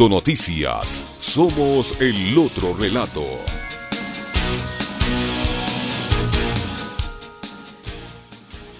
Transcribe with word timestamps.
Noticias. 0.00 1.06
Somos 1.20 1.98
el 2.00 2.36
otro 2.36 2.74
relato. 2.74 3.22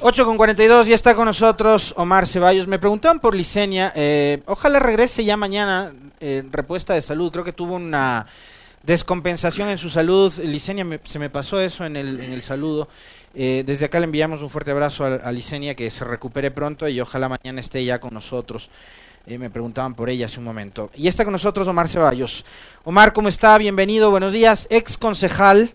Ocho 0.00 0.26
con 0.26 0.36
42, 0.36 0.88
ya 0.88 0.94
está 0.96 1.14
con 1.14 1.26
nosotros 1.26 1.94
Omar 1.96 2.26
Ceballos. 2.26 2.66
Me 2.66 2.80
preguntaban 2.80 3.20
por 3.20 3.34
Licenia. 3.34 3.92
Eh, 3.94 4.42
ojalá 4.46 4.80
regrese 4.80 5.24
ya 5.24 5.36
mañana, 5.36 5.92
eh, 6.20 6.42
repuesta 6.50 6.94
de 6.94 7.00
salud. 7.00 7.30
Creo 7.32 7.44
que 7.44 7.52
tuvo 7.52 7.76
una 7.76 8.26
descompensación 8.82 9.68
en 9.68 9.78
su 9.78 9.90
salud. 9.90 10.34
Licenia, 10.40 10.84
se 11.04 11.20
me 11.20 11.31
pasó 11.31 11.61
eso 11.61 11.86
en 11.86 11.96
el, 11.96 12.42
saludo. 12.42 12.89
Eh, 13.34 13.62
desde 13.64 13.86
acá 13.86 14.00
le 14.00 14.04
enviamos 14.04 14.42
un 14.42 14.50
fuerte 14.50 14.72
abrazo 14.72 15.04
a, 15.04 15.14
a, 15.14 15.75
que 15.75 15.90
se 15.90 16.04
recupere 16.04 16.50
pronto 16.50 16.89
y 16.89 17.00
ojalá 17.00 17.28
mañana 17.28 17.61
esté 17.61 17.84
ya 17.84 18.00
con 18.00 18.12
nosotros. 18.12 18.68
Me 19.26 19.48
preguntaban 19.48 19.94
por 19.94 20.10
ella 20.10 20.26
hace 20.26 20.38
un 20.38 20.44
momento. 20.44 20.90
Y 20.94 21.08
está 21.08 21.24
con 21.24 21.32
nosotros 21.32 21.66
Omar 21.66 21.88
Ceballos. 21.88 22.44
Omar, 22.84 23.14
¿cómo 23.14 23.28
está? 23.30 23.56
Bienvenido, 23.56 24.10
buenos 24.10 24.34
días. 24.34 24.66
Ex 24.68 24.98
concejal 24.98 25.72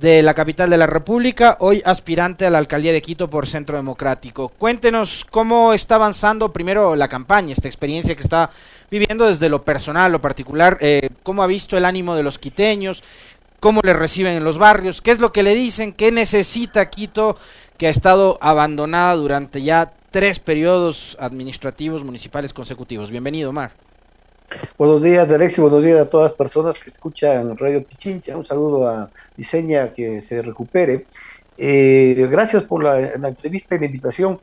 de 0.00 0.22
la 0.22 0.32
capital 0.32 0.70
de 0.70 0.76
la 0.76 0.86
República, 0.86 1.56
hoy 1.58 1.82
aspirante 1.84 2.46
a 2.46 2.50
la 2.50 2.58
alcaldía 2.58 2.92
de 2.92 3.02
Quito 3.02 3.28
por 3.28 3.48
Centro 3.48 3.76
Democrático. 3.76 4.50
Cuéntenos 4.50 5.26
cómo 5.28 5.72
está 5.72 5.96
avanzando 5.96 6.52
primero 6.52 6.94
la 6.94 7.08
campaña, 7.08 7.52
esta 7.52 7.66
experiencia 7.66 8.14
que 8.14 8.22
está 8.22 8.48
viviendo 8.88 9.26
desde 9.26 9.48
lo 9.48 9.62
personal, 9.62 10.12
lo 10.12 10.20
particular, 10.20 10.78
eh, 10.80 11.10
cómo 11.24 11.42
ha 11.42 11.48
visto 11.48 11.76
el 11.76 11.84
ánimo 11.84 12.14
de 12.14 12.22
los 12.22 12.38
quiteños, 12.38 13.02
cómo 13.58 13.80
le 13.82 13.92
reciben 13.92 14.36
en 14.36 14.44
los 14.44 14.56
barrios, 14.56 15.02
qué 15.02 15.10
es 15.10 15.18
lo 15.18 15.32
que 15.32 15.42
le 15.42 15.54
dicen, 15.56 15.92
qué 15.92 16.12
necesita 16.12 16.90
Quito, 16.90 17.36
que 17.78 17.86
ha 17.86 17.90
estado 17.90 18.38
abandonada 18.40 19.14
durante 19.14 19.62
ya 19.62 19.92
tres 20.10 20.40
periodos 20.40 21.16
administrativos 21.20 22.04
municipales 22.04 22.52
consecutivos. 22.52 23.10
Bienvenido, 23.10 23.50
Omar. 23.50 23.70
Buenos 24.76 25.00
días, 25.02 25.30
Alexis. 25.32 25.60
Buenos 25.60 25.84
días 25.84 26.00
a 26.00 26.10
todas 26.10 26.30
las 26.30 26.36
personas 26.36 26.78
que 26.78 26.90
escuchan 26.90 27.56
Radio 27.56 27.84
Pichincha. 27.84 28.36
Un 28.36 28.44
saludo 28.44 28.88
a 28.88 29.10
Diseña, 29.36 29.92
que 29.92 30.20
se 30.20 30.42
recupere. 30.42 31.06
Eh, 31.56 32.26
gracias 32.30 32.64
por 32.64 32.82
la, 32.82 32.98
la, 33.16 33.28
entrevista 33.28 33.76
y 33.76 33.78
la 33.78 33.86
invitación. 33.86 34.40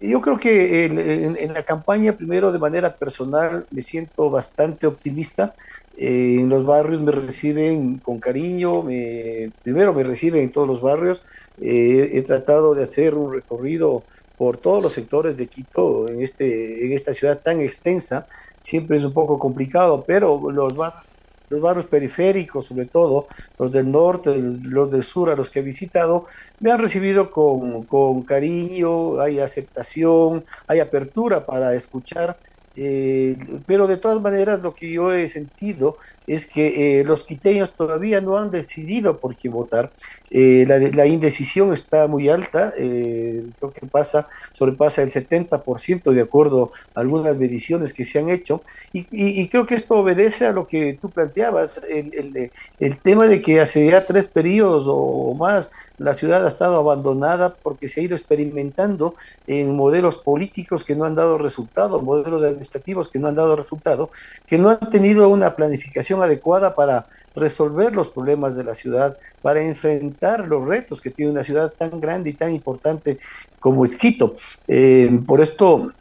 Yo 0.00 0.20
creo 0.20 0.38
que 0.38 0.84
en, 0.84 0.98
en, 0.98 1.36
en, 1.38 1.54
la 1.54 1.62
campaña, 1.62 2.12
primero 2.12 2.52
de 2.52 2.58
manera 2.58 2.96
personal, 2.96 3.66
me 3.70 3.80
siento 3.80 4.28
bastante 4.28 4.86
optimista. 4.86 5.54
Eh, 5.96 6.40
en 6.40 6.48
los 6.48 6.64
barrios 6.64 7.00
me 7.02 7.12
reciben 7.12 7.98
con 7.98 8.18
cariño, 8.18 8.82
me, 8.82 9.52
primero 9.62 9.94
me 9.94 10.02
reciben 10.02 10.42
en 10.42 10.52
todos 10.52 10.66
los 10.66 10.80
barrios. 10.80 11.22
Eh, 11.60 12.10
he 12.12 12.22
tratado 12.22 12.74
de 12.74 12.82
hacer 12.82 13.14
un 13.14 13.32
recorrido 13.32 14.02
por 14.36 14.56
todos 14.56 14.82
los 14.82 14.92
sectores 14.92 15.36
de 15.36 15.46
Quito 15.46 16.08
en, 16.08 16.20
este, 16.22 16.84
en 16.84 16.92
esta 16.92 17.14
ciudad 17.14 17.40
tan 17.40 17.60
extensa. 17.60 18.26
Siempre 18.60 18.96
es 18.96 19.04
un 19.04 19.12
poco 19.12 19.38
complicado, 19.38 20.04
pero 20.06 20.50
los 20.50 20.74
barrios, 20.76 21.04
los 21.48 21.60
barrios 21.60 21.86
periféricos, 21.86 22.66
sobre 22.66 22.86
todo 22.86 23.28
los 23.58 23.70
del 23.70 23.90
norte, 23.90 24.36
los 24.36 24.90
del 24.90 25.02
sur, 25.02 25.30
a 25.30 25.36
los 25.36 25.50
que 25.50 25.60
he 25.60 25.62
visitado, 25.62 26.26
me 26.58 26.72
han 26.72 26.80
recibido 26.80 27.30
con, 27.30 27.84
con 27.84 28.22
cariño, 28.22 29.20
hay 29.20 29.38
aceptación, 29.38 30.44
hay 30.66 30.80
apertura 30.80 31.46
para 31.46 31.74
escuchar. 31.74 32.36
Eh, 32.76 33.36
pero 33.66 33.86
de 33.86 33.96
todas 33.96 34.20
maneras 34.20 34.60
lo 34.60 34.74
que 34.74 34.90
yo 34.90 35.12
he 35.12 35.28
sentido 35.28 35.98
es 36.26 36.46
que 36.46 37.00
eh, 37.00 37.04
los 37.04 37.22
quiteños 37.24 37.72
todavía 37.72 38.20
no 38.20 38.38
han 38.38 38.50
decidido 38.50 39.18
por 39.18 39.36
qué 39.36 39.48
votar. 39.48 39.92
Eh, 40.30 40.64
la, 40.66 40.78
la, 40.78 41.06
indecisión 41.06 41.72
está 41.72 42.08
muy 42.08 42.28
alta, 42.28 42.72
eh, 42.76 43.44
creo 43.58 43.72
que 43.72 43.86
pasa, 43.86 44.28
sobrepasa 44.52 45.02
el 45.02 45.12
70% 45.12 46.12
de 46.12 46.20
acuerdo 46.20 46.72
a 46.94 47.00
algunas 47.00 47.36
mediciones 47.36 47.92
que 47.92 48.04
se 48.04 48.18
han 48.18 48.30
hecho, 48.30 48.62
y, 48.92 49.48
creo 49.48 49.66
que 49.66 49.74
esto 49.74 49.94
obedece 49.94 50.46
a 50.46 50.52
lo 50.52 50.66
que 50.66 50.98
tú 51.00 51.10
planteabas, 51.10 51.82
el, 51.88 52.50
el, 52.80 52.98
tema 52.98 53.26
de 53.26 53.40
que 53.40 53.60
hace 53.60 53.86
ya 53.86 54.06
tres 54.06 54.28
periodos 54.28 54.86
o 54.88 55.34
más 55.34 55.70
la 55.98 56.14
ciudad 56.14 56.44
ha 56.44 56.48
estado 56.48 56.78
abandonada 56.78 57.54
porque 57.54 57.88
se 57.88 58.00
ha 58.00 58.04
ido 58.04 58.16
experimentando 58.16 59.14
en 59.46 59.76
modelos 59.76 60.16
políticos 60.16 60.84
que 60.84 60.96
no 60.96 61.04
han 61.04 61.14
dado 61.14 61.38
resultado, 61.38 62.00
modelos 62.00 62.42
administrativos 62.64 63.08
que 63.08 63.18
no 63.18 63.28
han 63.28 63.34
dado 63.34 63.56
resultado, 63.56 64.10
que 64.46 64.58
no 64.58 64.70
han 64.70 64.90
tenido 64.90 65.28
una 65.28 65.54
planificación 65.54 66.22
adecuada 66.22 66.74
para 66.74 67.06
resolver 67.36 67.92
los 67.92 68.08
problemas 68.08 68.56
de 68.56 68.64
la 68.64 68.74
ciudad, 68.74 69.16
para 69.42 69.62
enfrentar 69.62 70.46
los 70.48 70.66
retos 70.66 71.00
que 71.00 71.10
tiene 71.10 71.32
una 71.32 71.44
ciudad 71.44 71.72
tan 71.76 72.00
grande 72.00 72.30
y 72.30 72.34
tan 72.34 72.52
importante 72.52 73.18
como 73.60 73.84
es 73.84 73.96
Quito. 73.96 74.36
Eh, 74.68 75.20
por 75.26 75.40
esto 75.40 75.92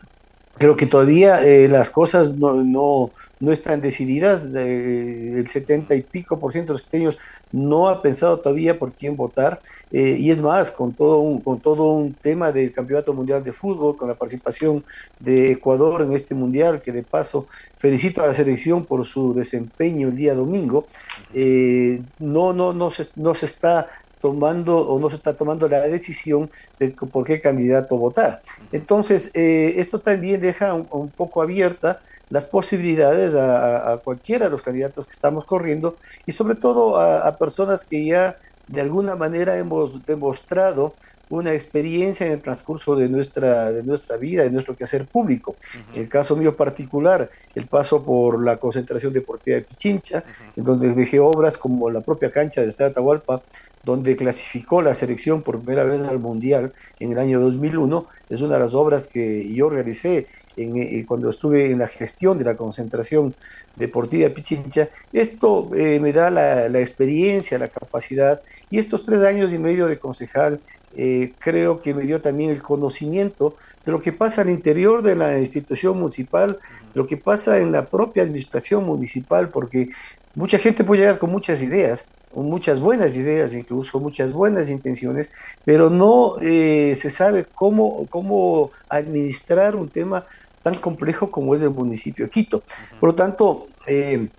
creo 0.64 0.78
que 0.78 0.86
todavía 0.86 1.44
eh, 1.44 1.68
las 1.68 1.90
cosas 1.90 2.36
no, 2.36 2.54
no, 2.54 3.12
no 3.42 3.52
están 3.52 3.82
decididas, 3.82 4.48
eh, 4.56 5.34
el 5.36 5.46
70 5.46 5.94
y 5.94 6.02
pico 6.04 6.40
por 6.40 6.54
ciento 6.54 6.72
de 6.72 6.80
los 6.80 6.84
quiteños 6.84 7.18
no 7.52 7.90
ha 7.90 8.02
pensado 8.02 8.40
todavía 8.40 8.80
por 8.80 8.94
quién 8.94 9.18
votar, 9.18 9.62
eh, 9.92 10.16
y 10.18 10.32
es 10.32 10.42
más, 10.42 10.72
con 10.72 10.94
todo, 10.94 11.20
un, 11.20 11.42
con 11.42 11.60
todo 11.60 11.92
un 11.92 12.14
tema 12.14 12.54
del 12.54 12.72
Campeonato 12.72 13.14
Mundial 13.14 13.44
de 13.44 13.52
Fútbol, 13.52 13.98
con 13.98 14.08
la 14.08 14.16
participación 14.16 14.86
de 15.20 15.52
Ecuador 15.52 16.02
en 16.02 16.14
este 16.14 16.34
Mundial, 16.34 16.80
que 16.80 16.94
de 16.94 17.04
paso 17.04 17.48
felicito 17.76 18.24
a 18.24 18.28
la 18.28 18.34
selección 18.34 18.86
por 18.86 19.06
su 19.06 19.34
desempeño 19.34 20.08
el 20.08 20.16
día 20.16 20.34
domingo, 20.34 20.88
eh, 21.34 22.02
no, 22.20 22.54
no, 22.54 22.72
no, 22.72 22.90
se, 22.90 23.08
no 23.18 23.36
se 23.36 23.48
está 23.48 23.90
tomando 24.24 24.78
o 24.78 24.98
no 25.02 25.10
se 25.10 25.18
está 25.18 25.34
tomando 25.34 25.68
la 25.68 25.82
decisión 25.82 26.50
de 26.80 26.92
por 26.92 27.26
qué 27.26 27.42
candidato 27.42 27.98
votar. 27.98 28.42
Entonces, 28.72 29.32
eh, 29.34 29.74
esto 29.80 30.00
también 30.00 30.40
deja 30.40 30.74
un, 30.74 30.88
un, 30.92 31.10
poco 31.10 31.42
abierta 31.42 32.00
las 32.30 32.46
posibilidades 32.46 33.36
a, 33.36 33.92
a, 33.92 33.98
cualquiera 33.98 34.46
de 34.46 34.52
los 34.52 34.62
candidatos 34.62 35.06
que 35.06 35.12
estamos 35.12 35.44
corriendo 35.44 35.98
y 36.26 36.32
sobre 36.32 36.56
todo 36.56 36.96
a, 36.96 37.28
a 37.28 37.38
personas 37.38 37.84
que 37.84 38.06
ya 38.06 38.38
de 38.70 38.80
alguna 38.80 39.18
manera 39.18 39.58
hemos 39.58 40.06
demostrado 40.06 40.94
una 41.30 41.54
experiencia 41.54 42.26
en 42.26 42.34
el 42.34 42.42
transcurso 42.42 42.96
de 42.96 43.10
nuestra, 43.10 43.72
de 43.72 43.84
nuestra 43.84 44.18
vida, 44.18 44.44
de 44.44 44.52
nuestro 44.52 44.76
quehacer 44.76 45.06
público. 45.06 45.52
Uh 45.52 45.78
-huh. 45.78 46.00
El 46.02 46.08
caso 46.08 46.36
mío 46.36 46.56
particular, 46.56 47.30
el 47.56 47.66
paso 47.68 48.04
por 48.04 48.42
la 48.42 48.58
concentración 48.58 49.12
deportiva 49.12 49.56
de 49.56 49.64
Pichincha, 49.64 50.18
uh 50.20 50.22
-huh. 50.22 50.58
en 50.58 50.64
donde 50.64 50.94
dejé 50.94 51.20
obras 51.20 51.58
como 51.58 51.90
la 51.90 52.02
propia 52.02 52.32
cancha 52.32 52.62
de 52.62 52.68
Estado 52.68 52.90
de 52.90 52.92
Atahualpa, 52.92 53.42
donde 53.84 54.16
clasificó 54.16 54.82
la 54.82 54.96
selección 54.96 55.42
por 55.42 55.60
primera 55.60 55.84
vez 55.84 56.02
al 56.02 56.20
Mundial 56.20 56.74
en 57.00 57.12
el 57.12 57.20
año 57.20 57.40
2001. 57.42 58.08
Es 58.30 58.42
una 58.42 58.54
de 58.54 58.60
las 58.62 58.74
obras 58.74 59.08
que 59.08 59.54
yo 59.54 59.70
realicé 59.70 60.28
eh, 60.56 61.06
cuando 61.08 61.30
estuve 61.30 61.72
en 61.72 61.80
la 61.80 61.88
gestión 61.88 62.38
de 62.38 62.46
la 62.46 62.56
concentración 62.56 63.36
deportiva 63.76 64.30
de 64.30 64.30
Pichincha. 64.30 64.90
Esto 65.12 65.70
eh, 65.76 66.00
me 66.00 66.14
da 66.14 66.30
la, 66.30 66.80
experiencia, 66.80 67.58
la 67.58 67.68
capacidad 67.68 68.42
y 68.70 68.78
estos 68.78 69.04
tres 69.04 69.22
años 69.22 69.52
y 69.52 69.58
medio 69.58 69.88
de 69.88 70.00
concejal 70.00 70.62
eh, 70.96 71.34
creo 71.40 71.80
que 71.80 71.94
me 71.94 72.04
dio 72.04 72.22
también 72.22 72.52
el 72.52 72.62
conocimiento 72.62 73.58
de 73.84 73.92
lo 73.92 74.00
que 74.00 74.14
pasa 74.14 74.44
al 74.44 74.50
interior 74.50 75.02
de 75.02 75.16
la 75.16 75.40
institución 75.40 76.00
municipal, 76.00 76.60
de 76.94 77.02
lo 77.02 77.08
que 77.08 77.18
pasa 77.18 77.58
en 77.58 77.72
la 77.72 77.86
propia 77.86 78.22
administración 78.22 78.86
municipal, 78.86 79.50
porque 79.50 79.90
mucha 80.36 80.60
gente 80.60 80.84
puede 80.84 81.02
llegar 81.02 81.18
con 81.18 81.32
muchas 81.32 81.64
ideas, 81.64 82.06
muchas 82.36 82.80
buenas 82.80 83.16
ideas, 83.16 83.54
incluso 83.54 84.00
muchas 84.00 84.34
buenas 84.34 84.70
intenciones, 84.70 85.30
pero 85.64 85.90
no 85.90 86.36
eh, 86.42 86.96
se 86.96 87.10
sabe 87.10 87.46
cómo, 87.54 88.08
cómo 88.10 88.72
administrar 88.90 89.76
un 89.76 89.90
tema 89.90 90.26
tan 90.64 90.76
complejo 90.76 91.30
como 91.30 91.54
es 91.54 91.62
el 91.62 91.70
municipio 91.70 92.26
de 92.26 92.32
Quito. 92.32 92.64
Por 93.00 93.10
lo 93.10 93.16
tanto, 93.16 93.68
eh, 93.86 94.30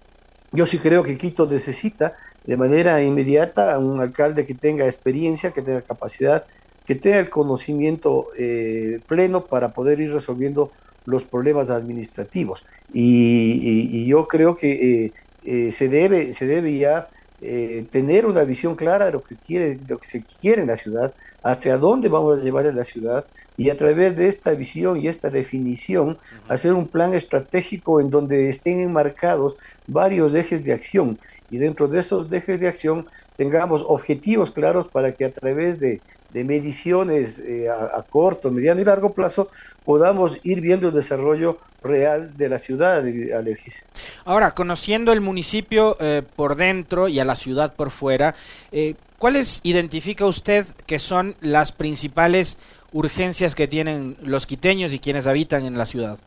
yo 0.52 0.67
sí 0.67 0.79
creo 0.79 1.02
que 1.02 1.19
Quito 1.19 1.46
necesita 1.46 2.14
de 2.44 2.56
manera 2.56 3.02
inmediata 3.02 3.75
a 3.75 3.79
un 3.79 4.00
alcalde 4.00 4.44
que 4.44 4.55
tenga 4.55 4.87
experiencia, 4.87 5.52
que 5.52 5.62
tenga 5.62 5.82
capacidad, 5.82 6.47
que 6.87 6.94
tenga 6.94 7.19
el 7.19 7.31
conocimiento 7.31 8.29
eh, 8.37 9.00
pleno 9.06 9.47
para 9.47 9.73
poder 9.73 10.00
ir 10.00 10.12
resolviendo 10.12 10.70
los 11.06 11.25
problemas 11.25 11.70
administrativos. 11.70 12.64
Y, 12.93 13.61
y, 13.62 13.99
y 13.99 14.06
yo 14.06 14.26
creo 14.26 14.56
que 14.56 15.12
eh, 15.44 15.73
se, 15.73 15.88
debe, 15.88 16.32
se 16.32 16.47
debe 16.47 16.76
ya 16.79 17.08
eh, 17.40 17.84
tener 17.90 18.26
una 18.26 18.44
visión 18.44 18.75
clara 18.75 19.06
de 19.06 19.12
lo 19.12 19.22
que 19.22 19.36
quiere, 19.36 19.78
lo 19.88 19.98
que 19.98 20.06
se 20.06 20.25
quiere 20.40 20.62
en 20.62 20.69
la 20.69 20.76
ciudad, 20.76 21.12
hacia 21.42 21.76
dónde 21.76 22.08
vamos 22.08 22.38
a 22.38 22.42
llevar 22.42 22.66
a 22.66 22.72
la 22.72 22.84
ciudad 22.84 23.26
y 23.56 23.70
a 23.70 23.76
través 23.76 24.16
de 24.16 24.28
esta 24.28 24.52
visión 24.52 25.00
y 25.00 25.08
esta 25.08 25.31
definición 25.31 26.08
uh 26.08 26.12
-huh. 26.12 26.40
hacer 26.48 26.72
un 26.72 26.88
plan 26.88 27.12
estratégico 27.12 28.00
en 28.00 28.10
donde 28.10 28.48
estén 28.48 28.81
enmarcados 28.81 29.56
varios 29.86 30.34
ejes 30.34 30.64
de 30.64 30.72
acción 30.72 31.19
y 31.50 31.58
dentro 31.58 31.86
de 31.86 32.00
esos 32.00 32.32
ejes 32.32 32.60
de 32.60 32.69
acción 32.69 33.06
tengamos 33.37 33.84
objetivos 33.87 34.50
claros 34.50 34.88
para 34.88 35.12
que 35.12 35.25
a 35.25 35.32
través 35.32 35.78
de, 35.78 36.00
de 36.34 36.42
mediciones 36.42 37.38
eh, 37.38 37.69
a, 37.70 37.96
a, 37.96 38.02
corto, 38.02 38.50
mediano 38.50 38.81
y 38.81 38.84
largo 38.84 39.14
plazo 39.14 39.50
podamos 39.84 40.38
ir 40.42 40.60
viendo 40.60 40.88
el 40.88 40.94
desarrollo 40.94 41.58
real 41.81 42.36
de 42.36 42.48
la 42.48 42.58
ciudad, 42.58 43.04
Alexis. 43.36 43.84
Ahora, 44.25 44.50
conociendo 44.52 45.12
el 45.12 45.20
municipio 45.20 45.96
eh, 46.00 46.22
por 46.34 46.56
dentro 46.56 47.06
y 47.06 47.20
a 47.20 47.25
la 47.25 47.36
ciudad 47.36 47.75
por 47.75 47.90
fuera, 47.90 48.34
eh, 48.72 48.94
¿cuáles 49.19 49.60
identifica 49.62 50.26
usted 50.26 50.66
que 50.86 50.98
son 50.98 51.36
las 51.40 51.70
principales 51.70 52.58
urgencias 52.92 53.54
que 53.54 53.69
tienen 53.69 54.16
los 54.20 54.44
quiteños 54.44 54.92
y 54.92 54.98
quienes 54.98 55.28
habitan 55.28 55.64
en 55.64 55.78
la 55.78 55.87
ciudad? 55.87 56.19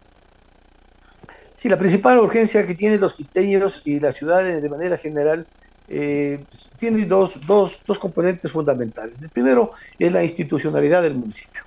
Sí, 1.57 1.67
la 1.67 1.77
principal 1.77 2.17
urgencia 2.19 2.65
que 2.65 2.75
tienen 2.75 3.01
los 3.01 3.13
quiteños 3.13 3.81
y 3.83 3.99
la 3.99 4.13
ciudad 4.13 4.43
de 4.43 4.69
manera 4.69 4.95
general 4.95 5.47
eh, 5.87 6.43
tiene 6.77 7.05
dos, 7.05 7.39
dos, 7.45 7.81
dos, 7.85 7.97
componentes 7.97 8.51
fundamentales. 8.51 9.21
El 9.21 9.29
primero 9.29 9.71
es 9.97 10.11
la 10.11 10.23
institucionalidad 10.23 11.01
del 11.01 11.15
municipio. 11.15 11.61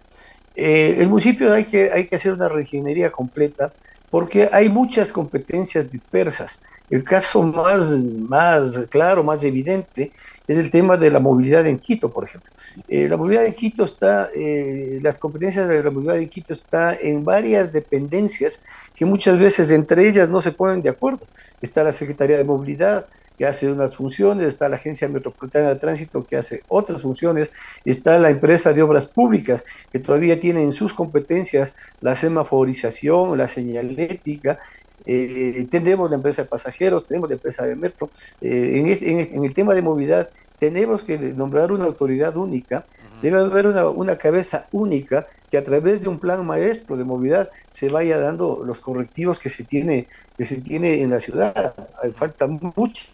Eh, 0.55 0.97
el 0.99 1.09
municipio 1.09 1.53
hay 1.53 1.65
que, 1.65 1.91
hay 1.91 2.07
que 2.07 2.17
hacer 2.17 2.33
una 2.33 2.49
reingeniería 2.49 3.11
completa 3.11 3.73
porque 4.11 4.49
hay 4.53 4.69
muchas 4.69 5.13
competencias 5.13 5.91
dispersas. 5.91 6.61
El 6.91 7.05
caso 7.05 7.43
más, 7.45 7.89
más 7.91 8.87
claro, 8.89 9.23
más 9.23 9.45
evidente, 9.45 10.13
es 10.49 10.59
el 10.59 10.73
tema 10.73 10.97
de 10.97 11.11
la 11.11 11.21
movilidad 11.21 11.65
en 11.69 11.79
Quito, 11.79 12.13
por 12.13 12.25
ejemplo. 12.25 12.51
Eh, 12.89 13.09
la 13.09 13.17
movilidad 13.17 13.47
en 13.47 13.55
Quito 13.55 13.85
está, 13.85 14.29
eh, 14.35 14.99
las 15.01 15.17
competencias 15.17 15.69
de 15.69 15.83
la 15.83 15.91
movilidad 15.91 16.19
en 16.19 16.29
Quito 16.29 16.53
está 16.53 16.97
en 16.97 17.25
varias 17.25 17.73
dependencias 17.73 18.61
que 18.95 19.05
muchas 19.05 19.39
veces 19.39 19.71
entre 19.71 20.09
ellas 20.09 20.29
no 20.29 20.41
se 20.41 20.51
ponen 20.51 20.83
de 20.83 20.91
acuerdo. 20.91 21.21
Está 21.63 21.85
la 21.85 21.93
Secretaría 21.93 22.37
de 22.37 22.45
Movilidad, 22.45 23.07
que 23.41 23.47
hace 23.47 23.73
unas 23.73 23.97
funciones, 23.97 24.49
está 24.49 24.69
la 24.69 24.77
Agencia 24.77 25.09
Metropolitana 25.09 25.71
de 25.71 25.77
Tránsito 25.77 26.27
que 26.27 26.37
hace 26.37 26.63
otras 26.69 27.01
funciones, 27.01 27.51
está 27.87 28.19
la 28.19 28.29
empresa 28.29 28.75
de 28.75 28.83
obras 28.83 29.07
públicas 29.07 29.65
que 29.91 29.99
todavía 29.99 30.39
tiene 30.39 30.63
en 30.63 30.73
sus 30.73 30.93
competencias 30.93 31.73
la 32.03 32.15
semaforización, 32.17 33.39
la 33.39 33.49
señalética, 33.49 34.59
eh, 35.07 35.67
tenemos 35.71 36.11
la 36.11 36.17
empresa 36.17 36.43
de 36.43 36.49
pasajeros, 36.49 37.09
tenemos 37.09 37.31
la 37.31 37.37
empresa 37.37 37.65
de 37.65 37.77
metro, 37.77 38.11
eh, 38.43 38.99
en, 39.01 39.37
en, 39.39 39.45
el 39.47 39.55
tema 39.55 39.73
de 39.75 39.81
movilidad 39.81 40.29
tenemos 40.59 41.03
que 41.03 41.17
nombrar 41.19 41.73
una 41.73 41.87
autoridad 41.87 42.37
única, 42.37 42.85
debe 43.23 43.39
haber 43.39 43.69
una, 43.69 43.89
una 43.89 44.19
cabeza 44.19 44.67
única 44.71 45.27
que 45.51 45.59
a 45.59 45.65
través 45.65 46.01
de 46.01 46.09
un 46.09 46.19
plan 46.19 46.47
maestro 46.47 46.97
de 46.97 47.05
movilidad 47.05 47.51
se 47.71 47.89
vaya 47.89 48.19
dando 48.19 48.63
los 48.65 48.81
correctivos 48.81 49.39
que 49.39 49.49
se 49.49 49.65
tiene, 49.65 50.09
que 50.37 50.45
se 50.45 50.61
tiene 50.61 51.03
en 51.03 51.11
la 51.11 51.21
ciudad. 51.21 51.75
Hay 52.03 52.13
falta 52.13 52.47
muchas 52.47 53.11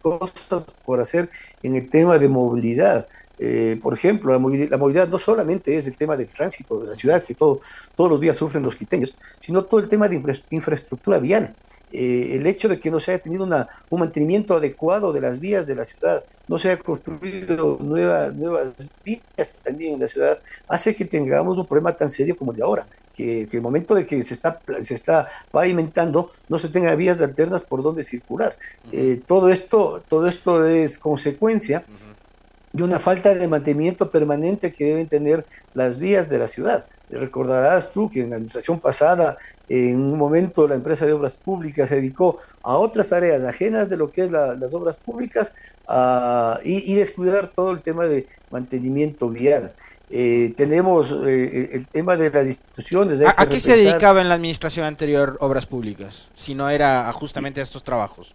cosas 0.00 0.66
por 0.84 1.00
hacer 1.00 1.28
en 1.62 1.76
el 1.76 1.90
tema 1.90 2.18
de 2.18 2.28
movilidad. 2.28 3.08
Eh, 3.38 3.78
por 3.82 3.92
ejemplo, 3.92 4.32
la 4.32 4.38
movilidad, 4.38 5.08
no 5.08 5.18
solamente 5.18 5.76
es 5.76 5.86
el 5.86 5.96
tema 5.96 6.16
del 6.16 6.28
tránsito 6.28 6.80
de 6.80 6.86
la 6.86 6.94
ciudad, 6.94 7.22
que 7.22 7.34
todo, 7.34 7.60
todos 7.94 8.10
los 8.10 8.20
días 8.20 8.36
sufren 8.36 8.62
los 8.62 8.76
quiteños, 8.76 9.14
sino 9.40 9.64
todo 9.64 9.80
el 9.80 9.90
tema 9.90 10.08
de 10.08 10.22
infraestructura 10.50 11.18
vial. 11.18 11.54
Eh, 11.92 12.36
el 12.36 12.46
hecho 12.46 12.68
de 12.68 12.80
que 12.80 12.90
no 12.90 12.98
se 12.98 13.12
haya 13.12 13.22
tenido 13.22 13.44
una, 13.44 13.68
un 13.90 14.00
mantenimiento 14.00 14.56
adecuado 14.56 15.12
de 15.12 15.20
las 15.20 15.38
vías 15.38 15.66
de 15.66 15.76
la 15.76 15.84
ciudad, 15.84 16.24
no 16.48 16.58
se 16.58 16.70
haya 16.70 16.82
construido 16.82 17.78
nuevas, 17.80 18.34
nuevas 18.34 18.74
vías 19.04 19.60
también 19.62 19.94
en 19.94 20.00
la 20.00 20.08
ciudad, 20.08 20.40
hace 20.68 20.94
que 20.94 21.04
tengamos 21.04 21.58
un 21.58 21.66
problema 21.66 21.92
tan 21.92 22.08
serio 22.08 22.36
como 22.36 22.52
el 22.52 22.58
de 22.58 22.64
ahora. 22.64 22.86
Que, 23.14 23.48
el 23.50 23.62
momento 23.62 23.94
de 23.94 24.06
que 24.06 24.22
se 24.22 24.34
está, 24.34 24.60
se 24.82 24.92
está 24.92 25.28
pavimentando 25.50 26.32
no 26.48 26.58
se 26.58 26.68
tenga 26.68 26.94
vías 26.96 27.20
alternas 27.20 27.64
por 27.64 27.82
donde 27.82 28.02
circular. 28.02 28.56
Eh, 28.92 29.22
todo, 29.26 29.48
esto, 29.48 30.02
todo 30.08 30.26
esto 30.26 30.66
es 30.66 30.98
consecuencia 30.98 31.84
y 32.74 32.82
una 32.82 32.98
falta 32.98 33.34
de 33.34 33.48
mantenimiento 33.48 34.10
permanente 34.10 34.72
que 34.72 34.84
deben 34.84 35.08
tener 35.08 35.46
las 35.72 35.98
vías 35.98 36.28
de 36.28 36.38
la 36.38 36.48
ciudad. 36.48 36.86
Recordarás 37.08 37.92
tú 37.92 38.10
que 38.10 38.22
en 38.22 38.30
la 38.30 38.36
administración 38.36 38.80
pasada, 38.80 39.38
en 39.68 40.00
un 40.00 40.18
momento 40.18 40.66
la 40.66 40.74
empresa 40.74 41.06
de 41.06 41.12
obras 41.12 41.34
públicas 41.34 41.88
se 41.88 41.96
dedicó 41.96 42.38
a 42.62 42.76
otras 42.76 43.12
áreas 43.12 43.44
ajenas 43.44 43.88
de 43.88 43.96
lo 43.96 44.10
que 44.10 44.24
es 44.24 44.30
las 44.30 44.74
obras 44.74 44.96
públicas 44.96 45.52
y, 46.64 46.94
descuidar 46.94 47.48
todo 47.48 47.70
el 47.70 47.82
tema 47.82 48.06
de 48.06 48.26
mantenimiento 48.50 49.28
vial. 49.28 49.72
Eh, 50.08 50.54
tenemos 50.56 51.12
eh, 51.26 51.70
el 51.72 51.86
tema 51.88 52.16
de 52.16 52.30
las 52.30 52.46
instituciones. 52.46 53.20
¿A, 53.22 53.46
qué 53.46 53.60
se 53.60 53.76
dedicaba 53.76 54.20
en 54.20 54.28
la 54.28 54.34
administración 54.34 54.86
anterior 54.86 55.36
obras 55.40 55.66
públicas? 55.66 56.30
Si 56.34 56.54
no 56.54 56.70
era 56.70 57.10
justamente 57.12 57.60
a 57.60 57.62
estos 57.62 57.82
trabajos. 57.82 58.34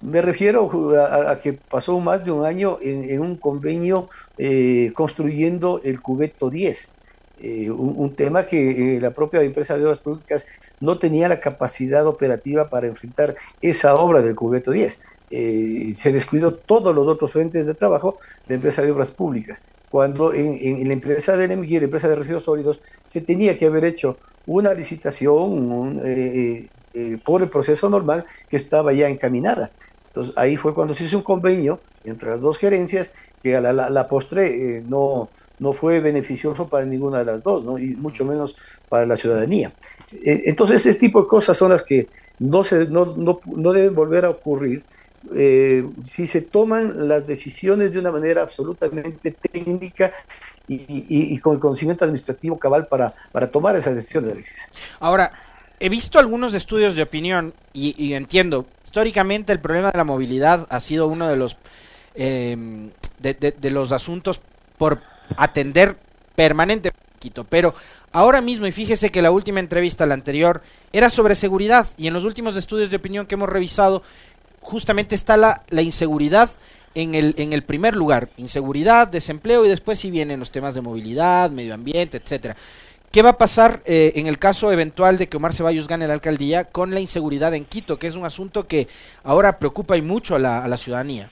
Me 0.00 0.20
refiero 0.20 0.70
a, 1.00 1.36
que 1.40 1.54
pasó 1.54 1.98
más 2.00 2.24
de 2.24 2.30
un 2.30 2.44
año 2.44 2.76
en, 2.82 3.18
un 3.20 3.36
convenio 3.36 4.10
eh, 4.36 4.92
construyendo 4.94 5.80
el 5.84 6.02
cubeto 6.02 6.50
10, 6.50 6.92
eh, 7.40 7.70
un, 7.70 8.14
tema 8.14 8.44
que 8.44 8.96
eh, 8.96 9.00
la 9.00 9.10
propia 9.10 9.42
empresa 9.42 9.76
de 9.76 9.84
obras 9.84 9.98
públicas 9.98 10.46
no 10.80 10.98
tenía 10.98 11.28
la 11.28 11.40
capacidad 11.40 12.06
operativa 12.06 12.70
para 12.70 12.86
enfrentar 12.86 13.34
esa 13.60 13.94
obra 13.94 14.22
del 14.22 14.34
cubeto 14.34 14.70
10. 14.70 14.98
se 15.30 16.12
descuidó 16.12 16.54
todos 16.54 16.94
los 16.94 17.06
otros 17.06 17.32
frentes 17.32 17.66
de 17.66 17.74
trabajo 17.74 18.18
de 18.46 18.54
empresa 18.54 18.82
de 18.82 18.90
obras 18.90 19.10
públicas. 19.10 19.62
Cuando 19.90 20.32
en, 20.32 20.86
la 20.86 20.92
empresa 20.92 21.36
de 21.36 21.48
NMG, 21.48 21.78
la 21.78 21.84
empresa 21.84 22.08
de 22.08 22.16
residuos 22.16 22.44
sólidos, 22.44 22.80
se 23.06 23.20
tenía 23.20 23.56
que 23.58 23.66
haber 23.66 23.84
hecho 23.84 24.18
una 24.46 24.74
licitación, 24.74 25.70
un, 25.70 26.00
eh, 26.98 27.18
por 27.22 27.42
el 27.42 27.50
proceso 27.50 27.90
normal 27.90 28.24
que 28.48 28.56
estaba 28.56 28.90
ya 28.94 29.06
encaminada. 29.10 29.70
Entonces 30.06 30.32
ahí 30.38 30.56
fue 30.56 30.72
cuando 30.72 30.94
se 30.94 31.04
hizo 31.04 31.18
un 31.18 31.22
convenio 31.22 31.78
entre 32.04 32.30
las 32.30 32.40
dos 32.40 32.56
gerencias 32.56 33.10
que 33.42 33.54
a 33.54 33.60
la, 33.60 34.08
postre 34.08 34.78
eh, 34.78 34.82
no, 34.88 35.28
no 35.58 35.72
fue 35.72 36.00
beneficioso 36.00 36.68
para 36.68 36.84
ninguna 36.84 37.18
de 37.18 37.24
las 37.24 37.42
dos, 37.42 37.64
¿no? 37.64 37.78
y 37.78 37.94
mucho 37.96 38.24
menos 38.24 38.56
para 38.88 39.06
la 39.06 39.16
ciudadanía. 39.16 39.72
Eh, 40.12 40.42
entonces 40.46 40.84
ese 40.84 40.98
tipo 40.98 41.22
de 41.22 41.28
cosas 41.28 41.56
son 41.56 41.70
las 41.70 41.82
que 41.82 42.08
no, 42.38 42.64
se, 42.64 42.86
no, 42.86 43.14
no, 43.16 43.40
no 43.44 43.72
deben 43.72 43.94
volver 43.94 44.24
a 44.24 44.30
ocurrir 44.30 44.84
si 46.04 46.26
se 46.26 46.42
toman 46.42 47.08
las 47.08 47.26
decisiones 47.26 47.92
de 47.92 47.98
una 47.98 48.12
manera 48.12 48.42
absolutamente 48.42 49.32
técnica 49.32 50.12
y, 50.68 50.84
y, 51.34 51.38
con 51.38 51.54
el 51.54 51.60
conocimiento 51.60 52.04
administrativo 52.04 52.58
cabal 52.58 52.86
para, 52.86 53.12
para 53.32 53.50
tomar 53.50 53.74
esas 53.76 53.94
decisiones. 53.94 54.54
Ahora, 55.00 55.32
he 55.80 55.88
visto 55.88 56.18
algunos 56.18 56.54
estudios 56.54 56.96
de 56.96 57.02
opinión 57.02 57.54
y, 57.72 58.14
entiendo, 58.14 58.66
históricamente 58.84 59.52
el 59.52 59.60
problema 59.60 59.90
de 59.90 59.98
la 59.98 60.04
movilidad 60.04 60.66
ha 60.70 60.80
sido 60.80 61.06
uno 61.06 61.28
de 61.28 61.36
los, 61.36 61.56
em, 62.14 62.90
de, 63.18 63.70
los 63.70 63.92
asuntos 63.92 64.40
por 64.78 65.00
atender 65.36 65.96
permanentemente, 66.34 67.06
pero 67.48 67.74
ahora 68.12 68.40
mismo, 68.40 68.66
y 68.66 68.72
fíjese 68.72 69.10
que 69.10 69.22
la 69.22 69.30
última 69.30 69.60
entrevista, 69.60 70.06
la 70.06 70.14
anterior, 70.14 70.62
era 70.92 71.10
sobre 71.10 71.34
seguridad 71.34 71.86
y 71.96 72.06
en 72.06 72.14
los 72.14 72.24
últimos 72.24 72.56
estudios 72.56 72.90
de 72.90 72.96
opinión 72.96 73.26
que 73.26 73.34
hemos 73.34 73.48
revisado, 73.48 74.02
justamente 74.60 75.14
está 75.14 75.36
la, 75.36 75.62
la 75.68 75.82
inseguridad 75.82 76.50
en 76.94 77.14
el, 77.14 77.34
en 77.38 77.52
el 77.52 77.62
primer 77.62 77.94
lugar, 77.94 78.30
inseguridad, 78.36 79.08
desempleo 79.08 79.64
y 79.64 79.68
después 79.68 79.98
si 79.98 80.10
vienen 80.10 80.40
los 80.40 80.50
temas 80.50 80.74
de 80.74 80.80
movilidad, 80.80 81.50
medio 81.50 81.74
ambiente, 81.74 82.16
etcétera. 82.16 82.56
¿Qué 83.10 83.22
va 83.22 83.30
a 83.30 83.38
pasar 83.38 83.82
eh, 83.86 84.12
en 84.16 84.26
el 84.26 84.38
caso 84.38 84.72
eventual 84.72 85.16
de 85.16 85.28
que 85.28 85.36
Omar 85.36 85.54
Ceballos 85.54 85.88
gane 85.88 86.08
la 86.08 86.14
alcaldía 86.14 86.64
con 86.64 86.92
la 86.92 87.00
inseguridad 87.00 87.54
en 87.54 87.64
Quito, 87.64 87.98
que 87.98 88.08
es 88.08 88.14
un 88.14 88.24
asunto 88.24 88.66
que 88.66 88.88
ahora 89.24 89.58
preocupa 89.58 89.96
y 89.96 90.02
mucho 90.02 90.34
a 90.34 90.38
la, 90.38 90.76
ciudadanía? 90.76 91.30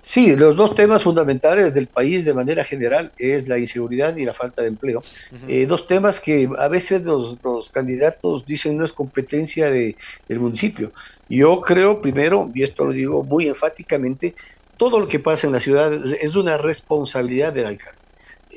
Sí, 0.00 0.36
los 0.36 0.56
dos 0.56 0.74
temas 0.74 1.02
fundamentales 1.02 1.74
del 1.74 1.86
país 1.86 2.24
de 2.24 2.32
manera 2.32 2.64
general 2.64 3.12
es 3.18 3.46
la 3.48 3.58
inseguridad 3.58 4.16
y 4.16 4.24
la 4.24 4.32
falta 4.32 4.62
de 4.62 4.68
empleo. 4.68 5.02
Eh, 5.48 5.66
dos 5.66 5.86
temas 5.86 6.20
que 6.20 6.48
a 6.58 6.68
veces 6.68 7.02
los, 7.02 7.36
candidatos 7.70 8.46
dicen 8.46 8.78
no 8.78 8.84
es 8.84 8.92
competencia 8.92 9.70
de, 9.70 9.96
del 10.28 10.40
municipio. 10.40 10.92
Yo 11.28 11.60
creo, 11.60 12.00
primero, 12.00 12.50
y 12.54 12.62
esto 12.62 12.86
lo 12.86 12.92
digo 12.92 13.22
muy 13.22 13.48
enfáticamente, 13.48 14.34
todo 14.76 15.00
lo 15.00 15.08
que 15.08 15.18
pasa 15.18 15.46
en 15.46 15.52
la 15.52 15.60
ciudad 15.60 15.92
es 15.92 16.36
una 16.36 16.56
responsabilidad 16.56 17.52
del 17.52 17.66
alcalde 17.66 17.98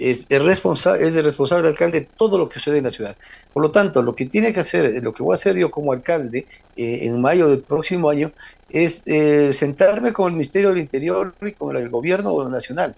es, 0.02 0.28
responsable, 0.30 1.08
es 1.08 1.16
el 1.16 1.24
responsable 1.24 1.68
alcalde 1.68 2.02
de 2.02 2.08
todo 2.18 2.38
lo 2.38 2.50
que 2.50 2.56
sucede 2.60 2.80
en 2.80 2.86
la 2.86 2.92
ciudad. 2.92 3.16
Por 3.54 3.62
lo 3.62 3.72
tanto, 3.72 4.02
lo 4.02 4.16
que 4.16 4.26
tiene 4.26 4.54
que 4.54 4.62
hacer, 4.62 5.02
lo 5.04 5.14
que 5.14 5.24
voy 5.24 5.34
a 5.34 5.36
hacer 5.36 5.56
yo 5.56 5.70
como 5.70 5.92
alcalde 5.92 6.48
eh, 6.76 7.00
en 7.04 7.22
mayo 7.22 7.50
del 7.50 7.60
próximo 7.60 8.10
año, 8.10 8.32
es 8.74 9.04
eh, 9.06 9.54
sentarme 9.54 10.14
con 10.14 10.28
el 10.28 10.34
Ministerio 10.34 10.70
del 10.70 10.80
Interior 10.80 11.34
y 11.42 11.52
con 11.54 11.76
el 11.76 11.90
gobierno 11.90 12.48
nacional 12.50 12.96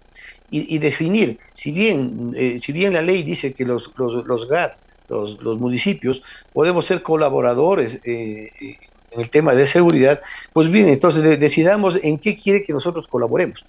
y, 0.50 0.78
definir, 0.78 1.40
si 1.56 1.72
bien, 1.72 2.32
eh, 2.36 2.60
si 2.62 2.72
bien 2.74 2.94
la 2.94 3.02
ley 3.02 3.24
dice 3.24 3.54
que 3.54 3.66
los, 3.66 3.90
los, 3.98 4.24
los 4.28 4.48
GAT, 4.48 4.78
los, 5.10 5.42
los, 5.42 5.60
municipios, 5.60 6.22
podemos 6.54 6.86
ser 6.86 7.02
colaboradores 7.02 8.00
en 8.04 8.78
el 9.18 9.32
tema 9.32 9.56
de 9.56 9.66
seguridad, 9.66 10.22
pues 10.54 10.70
bien, 10.70 10.90
entonces 10.90 11.40
decidamos 11.40 12.00
en 12.04 12.20
qué 12.20 12.38
quiere 12.38 12.64
que 12.64 12.72
nosotros 12.72 13.08
colaboremos 13.08 13.66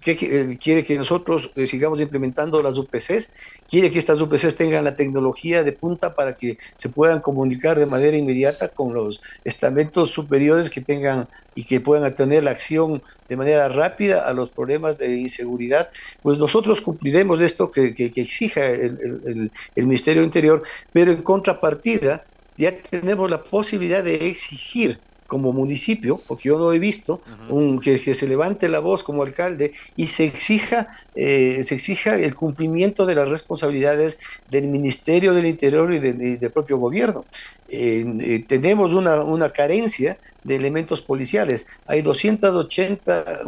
que 0.00 0.12
eh, 0.12 0.58
quiere 0.62 0.84
que 0.84 0.96
nosotros 0.96 1.50
eh, 1.54 1.66
sigamos 1.66 2.00
implementando 2.00 2.62
las 2.62 2.76
UPCs, 2.78 3.32
quiere 3.68 3.90
que 3.90 3.98
estas 3.98 4.20
UPCs 4.20 4.56
tengan 4.56 4.84
la 4.84 4.94
tecnología 4.94 5.62
de 5.62 5.72
punta 5.72 6.14
para 6.14 6.34
que 6.34 6.58
se 6.76 6.88
puedan 6.88 7.20
comunicar 7.20 7.78
de 7.78 7.86
manera 7.86 8.16
inmediata 8.16 8.68
con 8.68 8.94
los 8.94 9.20
estamentos 9.44 10.10
superiores 10.10 10.70
que 10.70 10.80
tengan 10.80 11.28
y 11.54 11.64
que 11.64 11.80
puedan 11.80 12.04
atender 12.04 12.42
la 12.42 12.52
acción 12.52 13.02
de 13.28 13.36
manera 13.36 13.68
rápida 13.68 14.26
a 14.26 14.32
los 14.32 14.50
problemas 14.50 14.98
de 14.98 15.16
inseguridad, 15.16 15.90
pues 16.22 16.38
nosotros 16.38 16.80
cumpliremos 16.80 17.40
esto 17.40 17.70
que, 17.70 17.94
exija 18.16 18.66
el 18.66 19.50
Ministerio 19.76 20.22
Interior, 20.22 20.62
pero 20.92 21.12
en 21.12 21.22
contrapartida 21.22 22.24
ya 22.56 22.76
tenemos 22.76 23.30
la 23.30 23.42
posibilidad 23.42 24.02
de 24.02 24.26
exigir 24.26 24.98
como 25.30 25.52
municipio, 25.52 26.20
porque 26.26 26.48
yo 26.48 26.58
no 26.58 26.72
he 26.72 26.80
visto 26.80 27.22
un, 27.48 27.78
que, 27.78 27.98
se 27.98 28.26
levante 28.26 28.68
la 28.68 28.80
voz 28.80 29.04
como 29.04 29.22
alcalde 29.22 29.74
y 29.94 30.08
se 30.08 30.24
exija, 30.24 30.88
eh, 31.14 31.62
se 31.64 31.76
exija 31.76 32.16
el 32.16 32.34
cumplimiento 32.34 33.06
de 33.06 33.14
las 33.14 33.28
responsabilidades 33.28 34.18
del 34.50 34.66
Ministerio 34.66 35.32
del 35.32 35.46
Interior 35.46 35.94
y, 35.94 36.00
del 36.00 36.50
propio 36.50 36.78
gobierno. 36.78 37.26
Eh, 37.68 38.44
tenemos 38.48 38.92
una, 38.92 39.22
una, 39.22 39.50
carencia 39.50 40.18
de 40.42 40.56
elementos 40.56 41.00
policiales. 41.00 41.64
Hay 41.86 42.02
280 42.02 43.42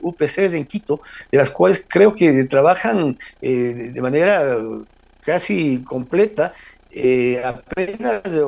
UPCs 0.00 0.54
en 0.54 0.64
Quito, 0.64 1.02
de 1.30 1.36
las 1.36 1.50
cuales 1.50 1.84
creo 1.86 2.14
que 2.14 2.44
trabajan 2.44 3.18
de 3.42 4.00
manera 4.00 4.56
casi 5.20 5.82
completa, 5.84 6.54
apenas 7.44 8.22
de 8.22 8.42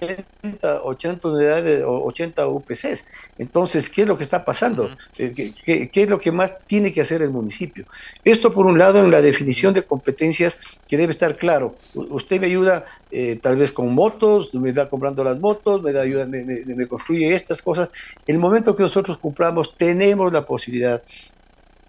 80, 0.00 0.82
80 0.82 1.28
unidades 1.28 1.84
o 1.84 2.04
80 2.04 2.46
UPCs. 2.48 3.06
Entonces, 3.38 3.88
¿qué 3.90 4.02
es 4.02 4.08
lo 4.08 4.16
que 4.16 4.24
está 4.24 4.44
pasando? 4.44 4.90
Eh, 5.18 5.52
¿Qué, 5.64 5.90
es 5.92 6.08
lo 6.08 6.18
que 6.18 6.32
más 6.32 6.58
tiene 6.66 6.92
que 6.92 7.00
hacer 7.00 7.22
el 7.22 7.30
municipio? 7.30 7.86
Esto, 8.24 8.52
por 8.52 8.66
un 8.66 8.78
lado, 8.78 9.04
en 9.04 9.10
la 9.10 9.22
definición 9.22 9.74
de 9.74 9.82
competencias 9.82 10.58
que 10.88 10.96
debe 10.96 11.10
estar 11.10 11.36
claro. 11.36 11.76
usted 11.94 12.40
me 12.40 12.46
ayuda 12.46 12.84
eh, 13.10 13.38
tal 13.42 13.56
vez 13.56 13.72
con 13.72 13.94
motos, 13.94 14.54
me 14.54 14.72
da 14.72 14.88
comprando 14.88 15.22
las 15.24 15.38
motos, 15.38 15.82
me 15.82 15.92
da 15.92 16.02
ayuda, 16.02 16.26
me, 16.26 16.44
me 16.44 16.86
construye 16.86 17.34
estas 17.34 17.62
cosas. 17.62 17.90
El 18.26 18.38
momento 18.38 18.74
que 18.74 18.82
nosotros 18.82 19.18
cumplamos, 19.18 19.76
tenemos 19.76 20.32
la 20.32 20.44
posibilidad 20.44 21.02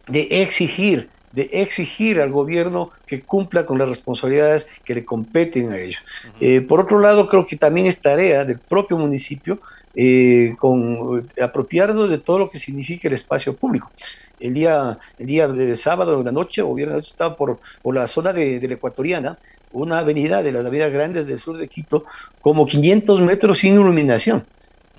de 0.07 0.27
exigir 0.41 1.09
de 1.35 1.49
exigir 1.51 2.21
al 2.21 2.31
gobierno 2.31 2.91
que 3.05 3.21
cumpla 3.21 3.65
con 3.65 3.77
las 3.77 3.89
responsabilidades 3.89 4.67
que 4.85 4.95
le 4.95 5.03
competen 5.03 5.71
a 5.71 5.77
ellos. 5.77 6.01
Eh, 6.39 6.61
por 6.61 6.79
otro 6.79 6.97
lado, 6.99 7.27
creo 7.27 7.45
que 7.45 7.57
también 7.57 7.87
es 7.87 8.01
tarea 8.01 8.45
del 8.45 8.57
propio 8.57 8.97
municipio 8.97 9.59
eh, 9.93 10.55
con 10.57 11.27
apropiarnos 11.41 12.09
de 12.09 12.17
todo 12.17 12.39
lo 12.39 12.49
que 12.49 12.57
significa 12.57 13.09
el 13.09 13.13
espacio 13.13 13.55
público. 13.55 13.91
El 14.39 14.53
día, 14.53 14.97
el 15.19 15.25
día 15.25 15.47
de 15.47 15.75
sábado 15.75 16.17
de 16.17 16.23
la 16.23 16.31
noche 16.31 16.61
o 16.61 16.73
viernes 16.73 16.93
de 16.93 16.97
noche 16.99 17.11
estaba 17.11 17.35
por, 17.35 17.59
por 17.81 17.93
la 17.93 18.07
zona 18.07 18.31
de, 18.31 18.65
la 18.65 18.73
ecuatoriana, 18.73 19.37
una 19.73 19.99
avenida 19.99 20.41
de 20.41 20.53
las 20.53 20.65
avenidas 20.65 20.91
grandes 20.91 21.27
del 21.27 21.37
sur 21.37 21.57
de 21.57 21.67
Quito, 21.67 22.05
como 22.39 22.65
500 22.65 23.21
metros 23.21 23.59
sin 23.59 23.73
iluminación 23.73 24.45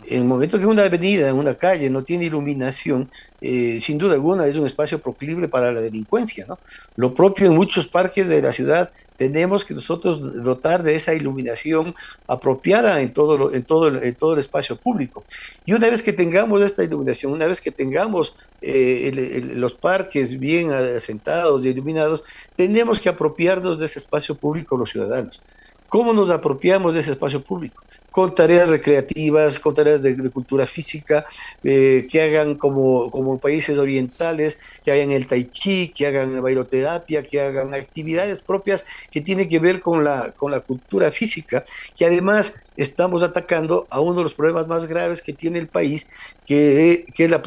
en 0.08 0.22
el 0.22 0.24
momento 0.24 0.58
que 0.58 0.66
una 0.66 0.84
avenida, 0.84 1.32
una 1.34 1.54
calle 1.54 1.90
no 1.90 2.04
tiene 2.04 2.26
iluminación, 2.26 3.10
eh, 3.40 3.78
sin 3.80 3.98
duda 3.98 4.14
alguna 4.14 4.46
es 4.46 4.56
un 4.56 4.66
espacio 4.66 5.00
proclive 5.00 5.48
para 5.48 5.72
la 5.72 5.80
delincuencia. 5.80 6.46
¿no? 6.46 6.58
Lo 6.96 7.14
propio 7.14 7.46
en 7.46 7.54
muchos 7.54 7.88
parques 7.88 8.28
de 8.28 8.40
la 8.42 8.52
ciudad 8.52 8.90
tenemos 9.16 9.64
que 9.64 9.74
nosotros 9.74 10.42
dotar 10.42 10.82
de 10.82 10.94
esa 10.94 11.14
iluminación 11.14 11.94
apropiada 12.26 13.00
en 13.00 13.12
todo, 13.12 13.48
el 13.48 14.38
espacio 14.38 14.76
público. 14.76 15.24
Y 15.64 15.72
una 15.72 15.88
vez 15.88 16.02
que 16.02 16.12
tengamos 16.12 16.60
esta 16.62 16.84
iluminación, 16.84 17.32
una 17.32 17.46
vez 17.46 17.60
que 17.60 17.70
tengamos 17.70 18.36
eh, 18.60 19.42
los 19.54 19.74
parques 19.74 20.38
bien 20.38 20.70
asentados 20.72 21.64
y 21.64 21.70
iluminados, 21.70 22.24
tenemos 22.56 23.00
que 23.00 23.08
apropiarnos 23.08 23.78
de 23.78 23.86
ese 23.86 23.98
espacio 23.98 24.34
público 24.34 24.76
los 24.76 24.90
ciudadanos. 24.90 25.42
¿Cómo 25.88 26.12
nos 26.12 26.30
apropiamos 26.30 26.94
de 26.94 27.00
ese 27.00 27.12
espacio 27.12 27.42
público? 27.42 27.82
Con 28.16 28.34
tareas 28.34 28.66
recreativas, 28.70 29.58
con 29.58 29.74
tareas 29.74 30.00
de, 30.00 30.16
cultura 30.30 30.66
física, 30.66 31.26
eh, 31.62 32.08
que 32.10 32.22
hagan 32.22 32.54
como, 32.54 33.10
como 33.10 33.38
países 33.38 33.76
orientales, 33.76 34.58
que 34.82 34.90
hagan 34.90 35.10
el 35.10 35.26
tai 35.26 35.44
chi, 35.50 35.92
que 35.94 36.06
hagan 36.06 36.40
bailoterapia, 36.40 37.24
que 37.24 37.42
hagan 37.42 37.74
actividades 37.74 38.40
propias 38.40 38.86
que 39.10 39.20
tienen 39.20 39.50
que 39.50 39.58
ver 39.58 39.82
con 39.82 40.02
la, 40.02 40.32
con 40.32 40.50
la 40.50 40.60
cultura 40.60 41.10
física, 41.10 41.66
que 41.94 42.06
además 42.06 42.54
estamos 42.78 43.22
atacando 43.22 43.86
a 43.90 44.00
uno 44.00 44.14
de 44.14 44.22
los 44.22 44.32
problemas 44.32 44.66
más 44.66 44.86
graves 44.86 45.20
que 45.20 45.34
tiene 45.34 45.58
el 45.58 45.68
país, 45.68 46.06
que, 46.46 47.04
que 47.14 47.24
es 47.24 47.30
la, 47.30 47.42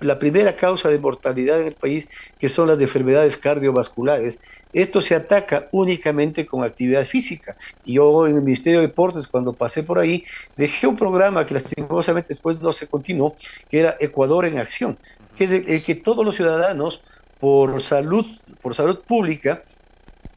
la 0.00 0.18
primera 0.18 0.54
causa 0.54 0.90
de 0.90 0.98
mortalidad 0.98 1.60
en 1.62 1.68
el 1.68 1.74
país, 1.74 2.08
que 2.38 2.50
son 2.50 2.68
las 2.68 2.80
enfermedades 2.80 3.38
cardiovasculares. 3.38 4.38
Esto 4.72 5.00
se 5.00 5.14
ataca 5.14 5.68
únicamente 5.70 6.46
con 6.46 6.64
actividad 6.64 7.06
física. 7.06 7.56
Yo 7.86 8.26
en 8.26 8.36
el 8.36 8.42
Ministerio 8.42 8.80
de 8.80 8.88
Deportes, 8.88 9.28
cuando 9.28 9.52
pasé 9.52 9.84
por 9.84 9.93
ahí, 9.98 10.24
dejé 10.56 10.86
un 10.86 10.96
programa 10.96 11.44
que 11.44 11.54
lastimosamente 11.54 12.28
después 12.28 12.60
no 12.60 12.72
se 12.72 12.86
continuó, 12.86 13.36
que 13.68 13.80
era 13.80 13.96
Ecuador 14.00 14.46
en 14.46 14.58
Acción, 14.58 14.98
que 15.36 15.44
es 15.44 15.52
el, 15.52 15.82
que 15.82 15.94
todos 15.94 16.24
los 16.24 16.36
ciudadanos, 16.36 17.02
por 17.40 17.80
salud, 17.82 18.26
por 18.62 18.74
salud 18.74 19.00
pública, 19.00 19.62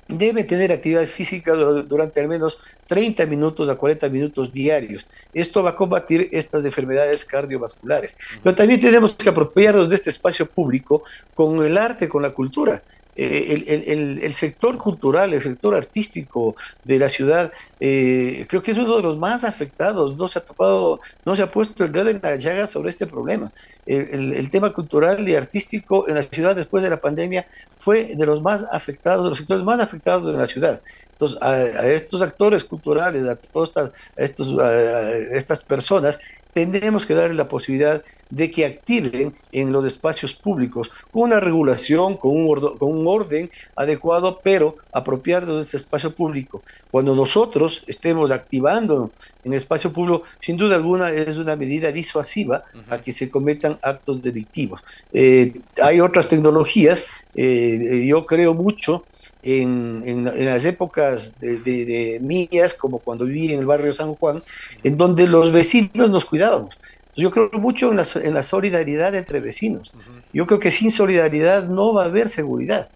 deben 0.08 0.48
tener 0.48 0.72
actividad 0.72 1.06
física 1.06 1.54
durante 1.54 2.22
al 2.22 2.28
menos 2.28 2.60
30 2.88 3.26
minutos 3.26 3.68
a 3.70 3.76
40 3.76 4.10
minutos 4.10 4.52
diarios. 4.54 5.06
Esto 5.34 5.62
va 5.64 5.72
a 5.72 5.76
combatir 5.76 6.30
estas 6.32 6.64
enfermedades 6.64 7.26
cardiovasculares. 7.26 8.16
Pero 8.42 8.56
también 8.56 8.80
tenemos 8.80 9.16
que 9.16 9.30
apropiarnos 9.30 9.90
de 9.90 9.96
este 9.96 10.10
espacio 10.10 10.46
público 10.46 11.04
con 11.34 11.64
el 11.66 11.78
arte, 11.78 12.08
con 12.08 12.22
la 12.22 12.32
cultura. 12.32 12.82
Eh, 13.19 13.65
el, 13.88 14.19
el, 14.21 14.33
sector 14.36 14.77
cultural, 14.77 15.33
el 15.33 15.41
sector 15.41 15.74
artístico 15.74 16.55
de 16.83 17.00
la 17.00 17.09
ciudad, 17.09 17.51
eh, 17.79 18.45
creo 18.47 18.62
que 18.62 18.71
es 18.71 18.77
uno 18.77 18.95
de 18.95 19.01
los 19.01 19.17
más 19.17 19.43
afectados. 19.43 20.15
No 20.15 20.27
se 20.27 20.38
ha 20.38 20.45
topado, 20.45 21.00
no 21.25 21.36
se 21.36 21.41
ha 21.41 21.51
puesto 21.51 21.83
el 21.83 21.91
dedo 21.91 22.09
en 22.09 22.19
la 22.21 22.36
llaga 22.36 22.67
sobre 22.67 22.89
este 22.89 23.07
problema. 23.07 23.51
El, 23.88 24.50
tema 24.51 24.71
cultural 24.71 25.27
y 25.27 25.33
artístico 25.33 26.07
en 26.07 26.15
la 26.15 26.24
ciudad 26.24 26.55
después 26.55 26.83
de 26.83 26.91
la 26.91 27.01
pandemia 27.01 27.47
fue 27.79 28.15
de 28.15 28.25
los 28.25 28.41
más 28.41 28.65
afectados, 28.71 29.24
de 29.24 29.29
los 29.29 29.38
sectores 29.39 29.63
más 29.63 29.79
afectados 29.79 30.27
de 30.27 30.38
la 30.38 30.45
ciudad. 30.45 30.81
Entonces, 31.13 31.41
a, 31.41 31.88
estos 31.88 32.21
actores 32.21 32.63
culturales, 32.63 33.25
a 33.25 33.36
todas 33.36 33.91
estos, 34.15 34.59
a 34.59 35.12
estas 35.12 35.63
personas, 35.63 36.19
tenemos 36.66 37.06
que 37.06 37.14
darle 37.14 37.36
la 37.36 37.48
posibilidad 37.48 38.04
de 38.30 38.52
que 38.52 38.66
activen 38.66 39.34
en 39.52 39.72
los 39.72 39.86
espacios 39.86 40.34
públicos 40.34 40.90
con 41.12 41.24
una 41.24 41.40
regulación, 41.40 42.18
con 42.18 42.32
un, 42.36 42.50
orden, 42.50 42.78
con 42.78 42.92
un 42.92 43.08
orden 43.08 43.50
adecuado, 43.76 44.40
pero 44.44 44.76
apropiarnos 44.92 45.56
de 45.56 45.62
este 45.62 45.78
espacio 45.78 46.14
público. 46.14 46.64
Cuando 46.92 47.16
nosotros 47.16 47.84
estemos 47.88 48.32
activando 48.32 49.12
en 49.44 49.54
el 49.54 49.58
espacio 49.58 49.94
público, 49.94 50.24
sin 50.40 50.58
duda 50.58 50.76
alguna 50.76 51.12
es 51.12 51.38
una 51.38 51.56
medida 51.56 51.92
disuasiva 51.92 52.64
a 52.90 52.98
que 52.98 53.12
se 53.12 53.30
cometan 53.30 53.78
actos 53.82 54.22
delictivos. 54.22 54.82
Eh, 55.14 55.54
hay 55.82 56.02
otras 56.02 56.28
tecnologías, 56.28 57.04
eh, 57.36 58.06
yo 58.08 58.26
creo 58.26 58.54
mucho 58.54 59.04
en, 59.44 60.25
las 60.46 60.65
épocas 60.65 61.39
de, 61.39 62.20
mías, 62.22 62.74
como 62.74 63.00
cuando 63.00 63.25
viví 63.25 63.53
en 63.53 63.60
el 63.60 63.65
barrio 63.65 63.94
San 63.94 64.15
Juan, 64.15 64.44
en 64.84 64.98
donde 64.98 65.27
los 65.27 65.51
vecinos 65.51 66.10
nos 66.10 66.25
cuidábamos. 66.25 66.77
Yo 67.15 67.32
creo 67.32 67.50
mucho 67.53 67.89
en 67.91 67.98
la, 67.98 68.06
en 68.15 68.34
la 68.34 68.44
solidaridad 68.44 69.15
entre 69.15 69.39
vecinos. 69.39 69.94
Yo 70.34 70.46
creo 70.46 70.60
que 70.60 70.72
sin 70.72 70.91
solidaridad 70.91 71.67
no 71.67 71.94
va 71.94 72.03
a 72.03 72.06
haber 72.06 72.29
seguridad 72.29 72.89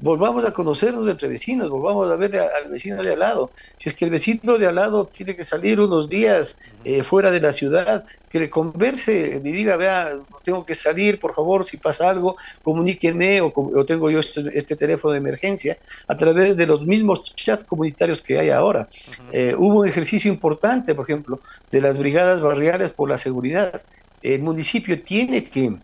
volvamos 0.00 0.44
a 0.44 0.52
conocernos 0.52 1.08
entre 1.08 1.28
vecinos, 1.28 1.68
volvamos 1.70 2.10
a 2.10 2.16
ver 2.16 2.36
al 2.36 2.70
vecino 2.70 3.02
de 3.02 3.12
al 3.12 3.18
lado. 3.18 3.50
Si 3.78 3.88
es 3.88 3.94
que 3.94 4.04
el 4.04 4.10
vecino 4.10 4.58
de 4.58 4.66
al 4.66 4.76
lado 4.76 5.06
tiene 5.06 5.34
que 5.34 5.44
salir 5.44 5.80
unos 5.80 6.08
días 6.08 6.58
eh, 6.84 7.02
fuera 7.02 7.30
de 7.30 7.40
la 7.40 7.52
ciudad, 7.52 8.04
que 8.28 8.38
le 8.38 8.50
converse, 8.50 9.40
le 9.42 9.52
diga, 9.52 9.76
vea, 9.76 10.18
tengo 10.44 10.64
que 10.64 10.74
salir, 10.74 11.18
por 11.18 11.34
favor, 11.34 11.66
si 11.66 11.76
pasa 11.78 12.10
algo, 12.10 12.36
comuníquenme 12.62 13.40
o, 13.40 13.52
tengo 13.86 14.10
yo 14.10 14.20
este, 14.20 14.44
este, 14.54 14.76
teléfono 14.76 15.12
de 15.12 15.18
emergencia 15.18 15.78
a 16.06 16.16
través 16.16 16.56
de 16.56 16.66
los 16.66 16.84
mismos 16.84 17.34
chats 17.34 17.64
comunitarios 17.64 18.22
que 18.22 18.38
hay 18.38 18.50
ahora. 18.50 18.88
Eh, 19.32 19.54
hubo 19.56 19.80
un 19.80 19.88
ejercicio 19.88 20.30
importante, 20.30 20.94
por 20.94 21.04
ejemplo, 21.04 21.40
de 21.70 21.80
las 21.80 21.98
brigadas 21.98 22.40
barriales 22.40 22.90
por 22.90 23.08
la 23.08 23.18
seguridad. 23.18 23.82
El 24.22 24.42
municipio 24.42 25.00
tiene 25.02 25.44
que 25.44 25.78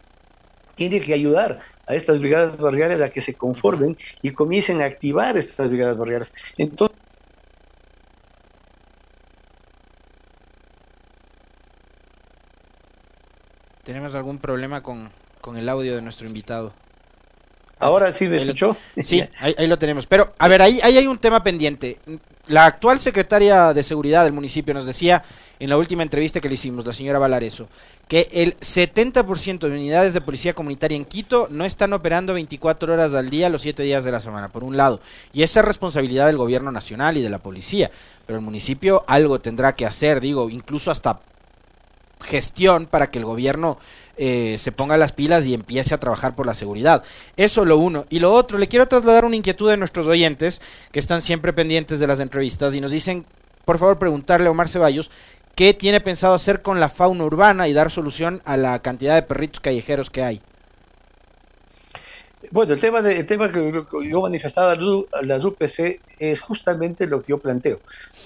tiene 0.74 1.00
que 1.00 1.14
ayudar 1.14 1.60
a 1.86 1.94
estas 1.94 2.20
brigadas 2.20 2.56
barriales 2.56 3.00
a 3.00 3.10
que 3.10 3.20
se 3.20 3.34
conformen 3.34 3.96
y 4.22 4.30
comiencen 4.30 4.82
a 4.82 4.86
activar 4.86 5.36
estas 5.36 5.68
brigadas 5.68 5.96
barriales. 5.96 6.32
Entonces, 6.56 6.98
¿Tenemos 13.84 14.14
algún 14.14 14.38
problema 14.38 14.82
con, 14.82 15.10
con 15.42 15.58
el 15.58 15.68
audio 15.68 15.94
de 15.94 16.00
nuestro 16.00 16.26
invitado? 16.26 16.72
Ahora 17.78 18.12
sí 18.12 18.28
me 18.28 18.36
escuchó. 18.36 18.76
Sí, 19.02 19.22
ahí, 19.40 19.66
lo 19.66 19.78
tenemos. 19.78 20.06
Pero, 20.06 20.32
a 20.38 20.48
ver, 20.48 20.62
ahí, 20.62 20.80
ahí 20.82 20.96
hay 20.96 21.06
un 21.06 21.18
tema 21.18 21.42
pendiente. 21.42 21.98
La 22.46 22.66
actual 22.66 23.00
secretaria 23.00 23.72
de 23.72 23.82
Seguridad 23.82 24.24
del 24.24 24.32
municipio 24.32 24.74
nos 24.74 24.86
decía 24.86 25.24
en 25.58 25.70
la 25.70 25.78
última 25.78 26.02
entrevista 26.02 26.40
que 26.40 26.48
le 26.48 26.54
hicimos, 26.54 26.84
la 26.84 26.92
señora 26.92 27.18
Valareso, 27.18 27.68
que 28.08 28.28
el 28.32 28.58
70% 28.58 29.60
de 29.60 29.70
unidades 29.70 30.12
de 30.12 30.20
policía 30.20 30.52
comunitaria 30.52 30.96
en 30.96 31.04
Quito 31.04 31.48
no 31.50 31.64
están 31.64 31.92
operando 31.92 32.34
24 32.34 32.92
horas 32.92 33.14
al 33.14 33.30
día 33.30 33.48
los 33.48 33.62
7 33.62 33.82
días 33.82 34.04
de 34.04 34.12
la 34.12 34.20
semana, 34.20 34.48
por 34.48 34.62
un 34.62 34.76
lado. 34.76 35.00
Y 35.32 35.42
esa 35.42 35.60
es 35.60 35.66
responsabilidad 35.66 36.26
del 36.26 36.36
gobierno 36.36 36.70
nacional 36.70 37.16
y 37.16 37.22
de 37.22 37.30
la 37.30 37.38
policía. 37.38 37.90
Pero 38.26 38.38
el 38.38 38.44
municipio 38.44 39.04
algo 39.06 39.40
tendrá 39.40 39.74
que 39.74 39.86
hacer, 39.86 40.20
digo, 40.20 40.50
incluso 40.50 40.90
hasta 40.90 41.20
gestión 42.34 42.86
para 42.86 43.12
que 43.12 43.20
el 43.20 43.24
gobierno 43.24 43.78
eh, 44.16 44.56
se 44.58 44.72
ponga 44.72 44.96
las 44.96 45.12
pilas 45.12 45.46
y 45.46 45.54
empiece 45.54 45.94
a 45.94 46.00
trabajar 46.00 46.34
por 46.34 46.46
la 46.46 46.54
seguridad. 46.54 47.04
Eso 47.36 47.64
lo 47.64 47.78
uno. 47.78 48.06
Y 48.10 48.18
lo 48.18 48.32
otro, 48.32 48.58
le 48.58 48.66
quiero 48.66 48.88
trasladar 48.88 49.24
una 49.24 49.36
inquietud 49.36 49.70
de 49.70 49.76
nuestros 49.76 50.08
oyentes 50.08 50.60
que 50.90 50.98
están 50.98 51.22
siempre 51.22 51.52
pendientes 51.52 52.00
de 52.00 52.08
las 52.08 52.18
entrevistas 52.18 52.74
y 52.74 52.80
nos 52.80 52.90
dicen, 52.90 53.24
por 53.64 53.78
favor, 53.78 54.00
preguntarle 54.00 54.48
a 54.48 54.50
Omar 54.50 54.68
Ceballos 54.68 55.12
qué 55.54 55.74
tiene 55.74 56.00
pensado 56.00 56.34
hacer 56.34 56.60
con 56.60 56.80
la 56.80 56.88
fauna 56.88 57.22
urbana 57.22 57.68
y 57.68 57.72
dar 57.72 57.92
solución 57.92 58.42
a 58.44 58.56
la 58.56 58.82
cantidad 58.82 59.14
de 59.14 59.22
perritos 59.22 59.60
callejeros 59.60 60.10
que 60.10 60.24
hay. 60.24 60.42
Bueno, 62.50 62.74
el 62.74 62.80
tema, 62.80 63.00
de, 63.00 63.22
tema 63.22 63.52
que 63.52 63.84
yo 64.10 64.20
manifestaba 64.20 64.72
a 64.72 65.22
las 65.22 65.44
UPC 65.44 66.00
es 66.18 66.40
justamente 66.40 67.06
lo 67.06 67.22
que 67.22 67.30
yo 67.30 67.38
planteo. 67.38 67.78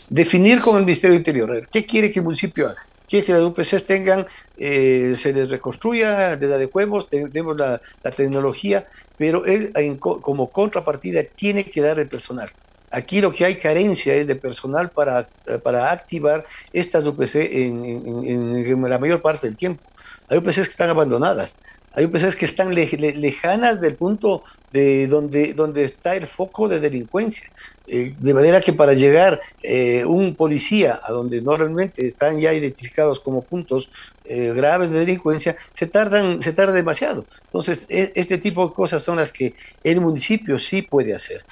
Definir 0.09 0.63
con 0.63 0.79
el 0.79 0.85
Ministerio 0.85 1.15
Interior. 1.15 1.69
¿Qué 1.71 1.85
quiere 1.85 2.11
que 2.11 2.21
el 2.21 2.25
municipio 2.25 2.69
haga? 2.69 2.88
Quiere 3.09 3.25
que 3.25 3.33
las 3.33 3.43
UPCs 3.43 3.85
tengan, 3.85 4.27
eh, 4.59 5.15
se 5.17 5.33
les 5.33 5.49
reconstruya, 5.49 6.37
les 6.37 6.51
adecuemos, 6.51 7.09
tenemos 7.09 7.57
la, 7.57 7.81
tecnología, 8.17 8.87
pero 9.17 9.45
él 9.47 9.73
como 9.99 10.51
contrapartida 10.51 11.23
tiene 11.23 11.65
que 11.65 11.81
dar 11.81 11.99
el 11.99 12.09
personal. 12.09 12.51
Aquí 12.91 13.21
lo 13.21 13.33
que 13.33 13.45
hay 13.45 13.57
carencia 13.57 14.15
es 14.15 14.27
de 14.27 14.35
personal 14.35 14.91
para, 14.91 15.29
para 15.63 15.91
activar 15.91 16.45
estas 16.73 17.07
UPC 17.07 17.35
en, 17.37 17.85
en, 18.25 18.91
la 18.91 18.99
mayor 18.99 19.21
parte 19.21 19.47
del 19.47 19.57
tiempo. 19.57 19.83
Hay 20.29 20.39
UPCs 20.39 20.55
que 20.55 20.71
están 20.71 20.91
abandonadas, 20.91 21.55
hay 21.99 22.05
UPCs 22.05 22.37
que 22.37 22.45
están 22.45 22.73
lejanas 22.77 23.81
del 23.81 23.97
punto 23.97 24.45
de 24.73 25.09
donde, 25.09 25.53
donde 25.53 25.83
está 25.83 26.15
el 26.15 26.29
foco 26.29 26.69
de 26.69 26.79
delincuencia. 26.79 27.51
Eh, 27.89 28.15
de 28.17 28.35
manera 28.35 28.61
que 28.61 28.73
para 28.73 28.93
llegar 28.93 29.41
eh, 29.65 30.05
un 30.05 30.37
policía 30.37 31.01
a 31.03 31.11
donde 31.11 31.43
normalmente 31.43 32.07
están 32.07 32.39
ya 32.39 32.55
identificados 32.55 33.19
como 33.19 33.43
puntos 33.43 33.91
eh, 34.27 34.53
graves 34.55 34.91
de 34.91 35.01
delincuencia, 35.01 35.57
se 35.75 35.89
tardan, 35.89 36.41
se 36.41 36.53
tarda 36.53 36.73
demasiado. 36.73 37.27
Entonces, 37.47 37.87
e, 37.89 38.13
este 38.15 38.39
tipo 38.39 38.69
de 38.69 38.75
cosas 38.75 39.03
son 39.03 39.17
las 39.17 39.33
que 39.33 39.55
el 39.83 40.01
municipio 40.01 40.61
sí 40.61 40.83
puede 40.83 41.17
hacer. 41.17 41.43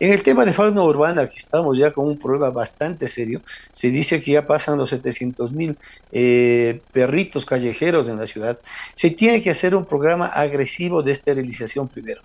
En 0.00 0.10
el 0.12 0.22
tema 0.22 0.46
de 0.46 0.54
fauna 0.54 0.82
urbana, 0.82 1.28
que 1.28 1.36
estamos 1.36 1.76
ya 1.76 1.90
con 1.90 2.06
un 2.06 2.18
problema 2.18 2.48
bastante 2.48 3.06
serio, 3.06 3.42
se 3.74 3.90
dice 3.90 4.22
que 4.22 4.32
ya 4.32 4.46
pasan 4.46 4.78
los 4.78 4.88
700 4.88 5.52
mil 5.52 5.76
eh, 6.10 6.80
perritos 6.90 7.44
callejeros 7.44 8.08
en 8.08 8.16
la 8.16 8.26
ciudad. 8.26 8.58
Se 8.94 9.10
tiene 9.10 9.42
que 9.42 9.50
hacer 9.50 9.74
un 9.74 9.84
programa 9.84 10.24
agresivo 10.28 11.02
de 11.02 11.12
esterilización 11.12 11.88
primero. 11.88 12.22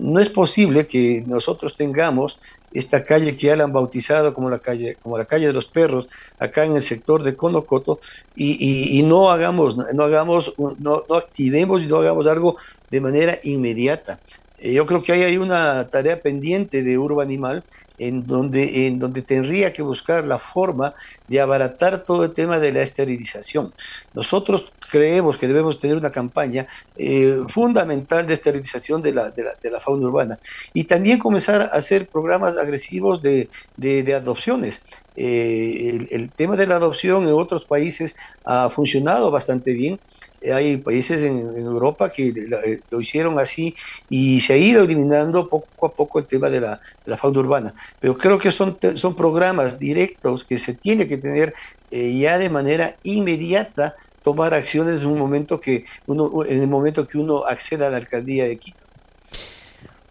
No 0.00 0.20
es 0.20 0.28
posible 0.28 0.86
que 0.86 1.24
nosotros 1.26 1.78
tengamos 1.78 2.38
esta 2.72 3.02
calle 3.02 3.38
que 3.38 3.46
ya 3.46 3.56
la 3.56 3.64
han 3.64 3.72
bautizado 3.72 4.34
como 4.34 4.50
la 4.50 4.58
calle, 4.58 4.96
como 5.02 5.16
la 5.16 5.24
calle 5.24 5.46
de 5.46 5.54
los 5.54 5.64
perros, 5.64 6.08
acá 6.38 6.66
en 6.66 6.76
el 6.76 6.82
sector 6.82 7.22
de 7.22 7.34
Conocoto, 7.34 8.00
y, 8.36 9.02
no 9.06 9.30
hagamos, 9.30 9.78
no 9.78 10.04
hagamos, 10.04 10.52
no 10.58 11.04
activemos 11.16 11.82
y 11.82 11.86
no 11.86 11.96
hagamos 11.96 12.26
algo 12.26 12.58
de 12.90 13.00
manera 13.00 13.38
inmediata. 13.44 14.20
Eh, 14.58 14.72
yo 14.72 14.86
creo 14.86 15.02
que 15.02 15.12
ahí 15.12 15.22
hay 15.22 15.38
una 15.38 15.88
tarea 15.88 16.20
pendiente 16.20 16.82
de 16.82 16.98
Urba 16.98 17.22
Animal 17.22 17.64
en 17.98 18.26
donde, 18.26 18.86
en 18.86 18.98
donde 18.98 19.22
tendría 19.22 19.72
que 19.72 19.82
buscar 19.82 20.24
la 20.24 20.38
forma 20.38 20.94
de 21.26 21.40
abaratar 21.40 22.04
todo 22.04 22.24
el 22.24 22.32
tema 22.32 22.58
de 22.58 22.72
la 22.72 22.82
esterilización. 22.82 23.72
Nosotros 24.14 24.72
creemos 24.90 25.36
que 25.36 25.48
debemos 25.48 25.78
tener 25.78 25.96
una 25.96 26.10
campaña 26.10 26.66
eh, 26.96 27.42
fundamental 27.48 28.26
de 28.26 28.34
esterilización 28.34 29.02
de 29.02 29.12
la, 29.12 29.30
de, 29.30 29.70
la, 29.70 29.80
fauna 29.80 30.06
urbana 30.06 30.38
y 30.72 30.84
también 30.84 31.18
comenzar 31.18 31.62
a 31.62 31.66
hacer 31.66 32.06
programas 32.06 32.56
agresivos 32.56 33.20
de, 33.20 33.48
de, 33.76 34.14
adopciones. 34.14 34.82
Eh, 35.16 35.90
el, 35.90 36.08
el 36.10 36.30
tema 36.30 36.56
de 36.56 36.66
la 36.66 36.76
adopción 36.76 37.24
en 37.24 37.34
otros 37.34 37.64
países 37.64 38.16
ha 38.44 38.70
funcionado 38.70 39.30
bastante 39.30 39.72
bien 39.72 39.98
hay 40.42 40.76
países 40.76 41.22
en, 41.22 41.38
Europa 41.56 42.10
que 42.10 42.28
eh, 42.28 42.80
lo 42.90 43.00
hicieron 43.00 43.38
así 43.38 43.74
y 44.08 44.40
se 44.40 44.54
ha 44.54 44.56
ido 44.56 44.84
eliminando 44.84 45.48
poco 45.48 45.86
a 45.86 45.92
poco 45.92 46.18
el 46.18 46.26
tema 46.26 46.48
de 46.48 46.60
la, 46.60 46.80
fauna 47.16 47.40
urbana. 47.40 47.74
Pero 48.00 48.16
creo 48.16 48.38
que 48.38 48.50
son, 48.50 48.78
son 48.94 49.14
programas 49.14 49.78
directos 49.78 50.44
que 50.44 50.58
se 50.58 50.74
tiene 50.74 51.06
que 51.06 51.18
tener 51.18 51.54
eh, 51.90 52.18
ya 52.18 52.38
de 52.38 52.50
manera 52.50 52.96
inmediata 53.02 53.96
tomar 54.22 54.54
acciones 54.54 55.02
en 55.02 55.08
un 55.08 55.18
momento 55.18 55.60
que 55.60 55.84
uno 56.06 56.44
en 56.44 56.60
el 56.60 56.68
momento 56.68 57.06
que 57.06 57.18
uno 57.18 57.44
acceda 57.44 57.86
a 57.86 57.90
la 57.90 57.96
alcaldía 57.96 58.44
de 58.44 58.58
Quito. 58.58 58.77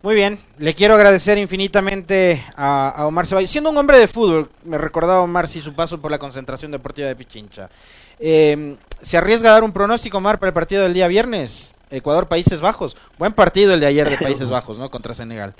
Muy 0.07 0.15
bien, 0.15 0.39
le 0.57 0.73
quiero 0.73 0.95
agradecer 0.95 1.37
infinitamente 1.37 2.41
a, 2.55 3.05
Omar 3.07 3.27
Ceballos. 3.27 3.49
Siendo 3.49 3.71
un 3.71 3.77
hombre 3.77 3.99
de 3.99 4.07
fútbol, 4.07 4.49
me 4.63 4.77
recordaba 4.77 5.19
Omar 5.19 5.49
si 5.49 5.59
su 5.59 5.73
paso 5.73 5.99
por 5.99 6.09
la 6.11 6.17
concentración 6.17 6.71
deportiva 6.71 7.09
de 7.09 7.15
Pichincha. 7.17 7.69
Eh, 8.17 8.77
¿Se 9.01 9.17
arriesga 9.17 9.49
a 9.49 9.53
dar 9.55 9.65
un 9.65 9.73
pronóstico, 9.73 10.19
Omar, 10.19 10.39
para 10.39 10.47
el 10.47 10.53
partido 10.53 10.83
del 10.83 10.93
día 10.93 11.09
viernes? 11.09 11.73
Ecuador-Países 11.89 12.61
Bajos. 12.61 12.95
Buen 13.17 13.33
partido 13.33 13.73
el 13.73 13.81
de 13.81 13.87
ayer 13.87 14.09
de 14.09 14.15
Países 14.15 14.49
Bajos, 14.49 14.77
¿no? 14.77 14.89
Contra 14.89 15.13
Senegal. 15.13 15.53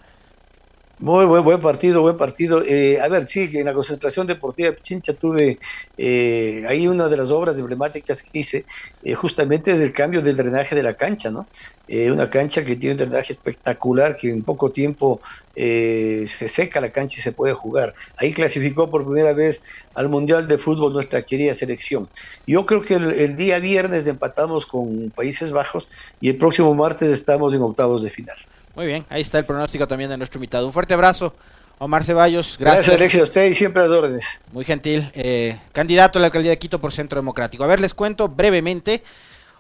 Muy 1.00 1.26
buen, 1.26 1.44
buen 1.44 1.62
partido, 1.62 2.02
buen 2.02 2.18
partido. 2.18 2.64
Eh, 2.66 3.00
a 3.00 3.08
ver, 3.08 3.30
sí, 3.30 3.48
en 3.54 3.66
la 3.66 3.74
concentración 3.76 4.26
deportiva 4.26 4.72
de 4.72 4.78
Pichincha 4.78 5.14
tuve 5.14 5.60
eh, 5.96 6.66
ahí 6.68 6.88
una 6.88 7.08
de 7.08 7.16
las 7.16 7.30
obras 7.30 7.56
emblemáticas 7.60 8.24
que 8.24 8.40
hice, 8.40 8.66
eh, 9.04 9.14
justamente 9.14 9.72
es 9.72 9.80
el 9.80 9.94
cambio 9.94 10.24
del 10.24 10.36
drenaje 10.36 10.74
de 10.74 10.82
la 10.82 10.96
cancha, 10.96 11.30
¿no? 11.30 11.46
Eh, 11.88 12.10
una 12.10 12.32
cancha 12.32 12.66
que 12.66 12.76
tiene 12.76 12.94
un 12.94 12.98
drenaje 12.98 13.32
espectacular, 13.32 14.16
que 14.16 14.32
en 14.32 14.42
poco 14.42 14.72
tiempo 14.72 15.22
se 15.56 16.28
seca 16.28 16.82
la 16.82 16.92
cancha 16.92 17.20
y 17.20 17.22
se 17.22 17.32
puede 17.32 17.54
jugar. 17.54 17.94
Ahí 18.16 18.34
clasificó 18.34 18.90
por 18.92 19.06
primera 19.06 19.34
vez 19.34 19.64
al 19.94 20.10
Mundial 20.10 20.48
de 20.48 20.58
Fútbol 20.58 20.94
nuestra 20.94 21.22
querida 21.24 21.54
selección. 21.54 22.10
Yo 22.48 22.66
creo 22.66 22.82
que 22.82 22.96
el, 22.96 23.12
el 23.12 23.36
día 23.36 23.60
viernes 23.60 24.06
empatamos 24.08 24.66
con 24.66 25.12
Países 25.16 25.52
Bajos 25.52 25.88
y 26.22 26.30
el 26.30 26.38
próximo 26.38 26.74
martes 26.76 27.10
estamos 27.10 27.54
en 27.54 27.62
octavos 27.62 28.04
de 28.04 28.10
final. 28.10 28.38
Muy 28.78 28.86
bien, 28.86 29.08
ahí 29.10 29.24
está 29.24 29.40
el 29.40 29.46
pronóstico 29.46 29.88
también 29.88 30.08
de 30.08 30.18
nuestro 30.18 30.38
invitado. 30.38 30.68
Un 30.68 30.72
fuerte 30.72 30.94
abrazo, 30.94 31.34
Omar 31.80 32.04
Ceballos. 32.04 32.58
Gracias. 32.60 32.86
Gracias, 32.86 32.96
Alexis, 32.96 33.22
a 33.22 33.24
usted 33.24 33.46
y 33.50 33.56
siempre 33.56 33.84
a 33.84 33.86
órdenes. 33.88 34.24
Muy 34.52 34.66
gentil. 34.66 35.10
Eh, 35.16 35.58
candidato 35.72 36.20
a 36.20 36.22
la 36.22 36.28
alcaldía 36.28 36.52
de 36.52 36.60
Quito 36.60 36.78
por 36.78 36.94
Centro 36.94 37.20
Democrático. 37.20 37.64
A 37.64 37.68
ver, 37.68 37.80
les 37.80 37.96
cuento 37.96 38.30
brevemente. 38.30 39.02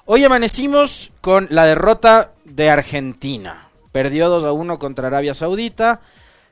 Hoy 0.05 0.23
amanecimos 0.23 1.11
con 1.19 1.47
la 1.49 1.65
derrota 1.65 2.33
de 2.45 2.69
Argentina. 2.69 3.69
Perdió 3.91 4.29
2 4.29 4.43
a 4.43 4.51
1 4.51 4.77
contra 4.77 5.07
Arabia 5.07 5.33
Saudita. 5.33 5.99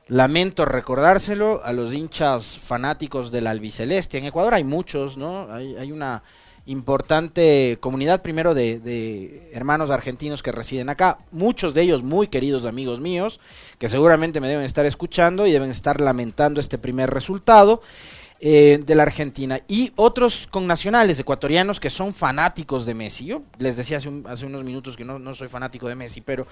Lamento 0.08 0.64
recordárselo 0.64 1.64
a 1.64 1.72
los 1.72 1.94
hinchas 1.94 2.58
fanáticos 2.58 3.30
del 3.30 3.46
albiceleste. 3.46 4.18
En 4.18 4.24
Ecuador 4.24 4.54
hay 4.54 4.64
muchos, 4.64 5.16
¿no? 5.16 5.52
Hay, 5.52 5.76
hay 5.76 5.92
una 5.92 6.24
importante 6.66 7.78
comunidad 7.80 8.22
primero 8.22 8.52
de, 8.54 9.48
hermanos 9.52 9.90
argentinos 9.90 10.42
que 10.42 10.52
residen 10.52 10.88
acá, 10.88 11.18
muchos 11.30 11.74
de 11.74 11.82
ellos 11.82 12.02
muy 12.02 12.26
queridos 12.28 12.66
amigos 12.66 13.00
míos, 13.00 13.40
que 13.78 13.88
seguramente 13.88 14.40
me 14.40 14.48
deben 14.48 14.64
estar 14.64 14.84
escuchando 14.84 15.46
y 15.46 15.52
deben 15.52 15.70
estar 15.70 16.00
lamentando 16.00 16.60
este 16.60 16.78
primer 16.78 17.10
resultado. 17.10 17.80
Eh, 18.38 18.78
de 18.84 18.94
la 18.94 19.04
Argentina 19.04 19.62
y 19.66 19.94
otros 19.96 20.46
connacionales 20.50 21.18
ecuatorianos 21.18 21.80
que 21.80 21.88
son 21.88 22.12
fanáticos 22.12 22.84
de 22.84 22.92
Messi. 22.92 23.24
Yo 23.24 23.40
les 23.56 23.76
decía 23.76 23.96
hace, 23.96 24.44
unos 24.44 24.62
minutos 24.62 24.94
que 24.94 25.06
no, 25.06 25.18
no, 25.18 25.34
soy 25.34 25.48
fanático 25.48 25.88
de 25.88 25.94
Messi, 25.94 26.20
pero 26.20 26.46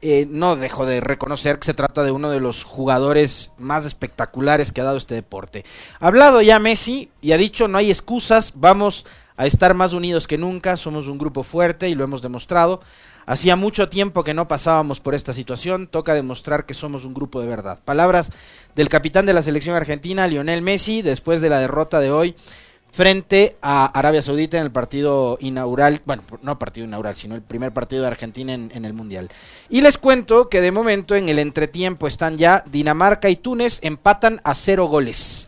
eh, 0.00 0.26
no 0.30 0.56
dejo 0.56 0.86
de 0.86 1.02
reconocer 1.02 1.58
que 1.58 1.66
se 1.66 1.74
trata 1.74 2.04
de 2.04 2.10
uno 2.10 2.30
de 2.30 2.40
los 2.40 2.64
jugadores 2.64 3.52
más 3.58 3.84
espectaculares 3.84 4.72
que 4.72 4.80
ha 4.80 4.84
dado 4.84 4.96
este 4.96 5.14
deporte. 5.14 5.66
Ha 6.00 6.06
hablado 6.06 6.40
ya 6.40 6.58
Messi 6.58 7.10
y 7.20 7.32
ha 7.32 7.36
dicho 7.36 7.68
no 7.68 7.76
hay 7.76 7.90
excusas, 7.90 8.54
vamos 8.54 9.04
a 9.36 9.46
estar 9.46 9.74
más 9.74 9.92
unidos 9.92 10.26
que 10.26 10.38
nunca, 10.38 10.76
somos 10.76 11.08
un 11.08 11.18
grupo 11.18 11.42
fuerte 11.42 11.88
y 11.88 11.94
lo 11.94 12.04
hemos 12.04 12.22
demostrado. 12.22 12.80
Hacía 13.26 13.56
mucho 13.56 13.88
tiempo 13.88 14.22
que 14.22 14.34
no 14.34 14.48
pasábamos 14.48 15.00
por 15.00 15.14
esta 15.14 15.32
situación, 15.32 15.88
toca 15.88 16.14
demostrar 16.14 16.64
que 16.64 16.74
somos 16.74 17.04
un 17.04 17.12
grupo 17.12 17.40
de 17.40 17.48
verdad. 17.48 17.80
Palabras 17.84 18.30
del 18.74 18.88
capitán 18.88 19.26
de 19.26 19.32
la 19.32 19.42
selección 19.42 19.74
argentina, 19.74 20.28
Lionel 20.28 20.62
Messi, 20.62 21.02
después 21.02 21.40
de 21.40 21.48
la 21.48 21.58
derrota 21.58 22.00
de 22.00 22.12
hoy 22.12 22.36
frente 22.96 23.58
a 23.60 23.84
Arabia 23.84 24.22
Saudita 24.22 24.56
en 24.56 24.62
el 24.62 24.72
partido 24.72 25.36
inaugural, 25.42 26.00
bueno, 26.06 26.22
no 26.40 26.58
partido 26.58 26.86
inaugural, 26.86 27.14
sino 27.14 27.34
el 27.34 27.42
primer 27.42 27.72
partido 27.72 28.00
de 28.00 28.08
Argentina 28.08 28.54
en, 28.54 28.72
en, 28.74 28.86
el 28.86 28.94
Mundial. 28.94 29.28
Y 29.68 29.82
les 29.82 29.98
cuento 29.98 30.48
que 30.48 30.62
de 30.62 30.72
momento 30.72 31.14
en 31.14 31.28
el 31.28 31.38
entretiempo 31.38 32.06
están 32.06 32.38
ya 32.38 32.64
Dinamarca 32.70 33.28
y 33.28 33.36
Túnez 33.36 33.80
empatan 33.82 34.40
a 34.44 34.54
cero 34.54 34.86
goles. 34.86 35.46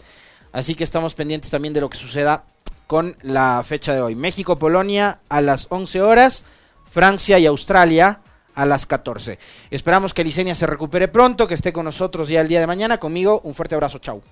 Así 0.53 0.75
que 0.75 0.85
estamos 0.85 1.15
pendientes 1.15 1.51
también 1.51 1.73
de 1.73 1.81
lo 1.81 1.89
que 1.89 1.97
suceda 1.97 2.45
con 2.89 3.17
la 3.23 3.63
fecha 3.65 3.95
de 3.95 4.01
hoy. 4.01 4.17
México-Polonia 4.17 5.21
a 5.29 5.41
las 5.41 5.67
11 5.69 6.01
horas, 6.03 6.45
Francia 6.91 7.39
y 7.39 7.47
Australia 7.47 8.23
a 8.55 8.67
las 8.67 8.87
14. 8.87 9.39
Esperamos 9.71 10.15
que 10.15 10.25
Licenia 10.25 10.57
se 10.57 10.67
recupere 10.67 11.07
pronto, 11.07 11.47
que 11.47 11.55
esté 11.55 11.73
con 11.73 11.85
nosotros 11.85 12.29
ya 12.29 12.41
el 12.41 12.49
día 12.49 12.61
de 12.61 12.67
mañana. 12.67 12.99
Conmigo, 12.99 13.41
un 13.45 13.55
fuerte 13.55 13.77
abrazo, 13.77 13.99
chau. 13.99 14.23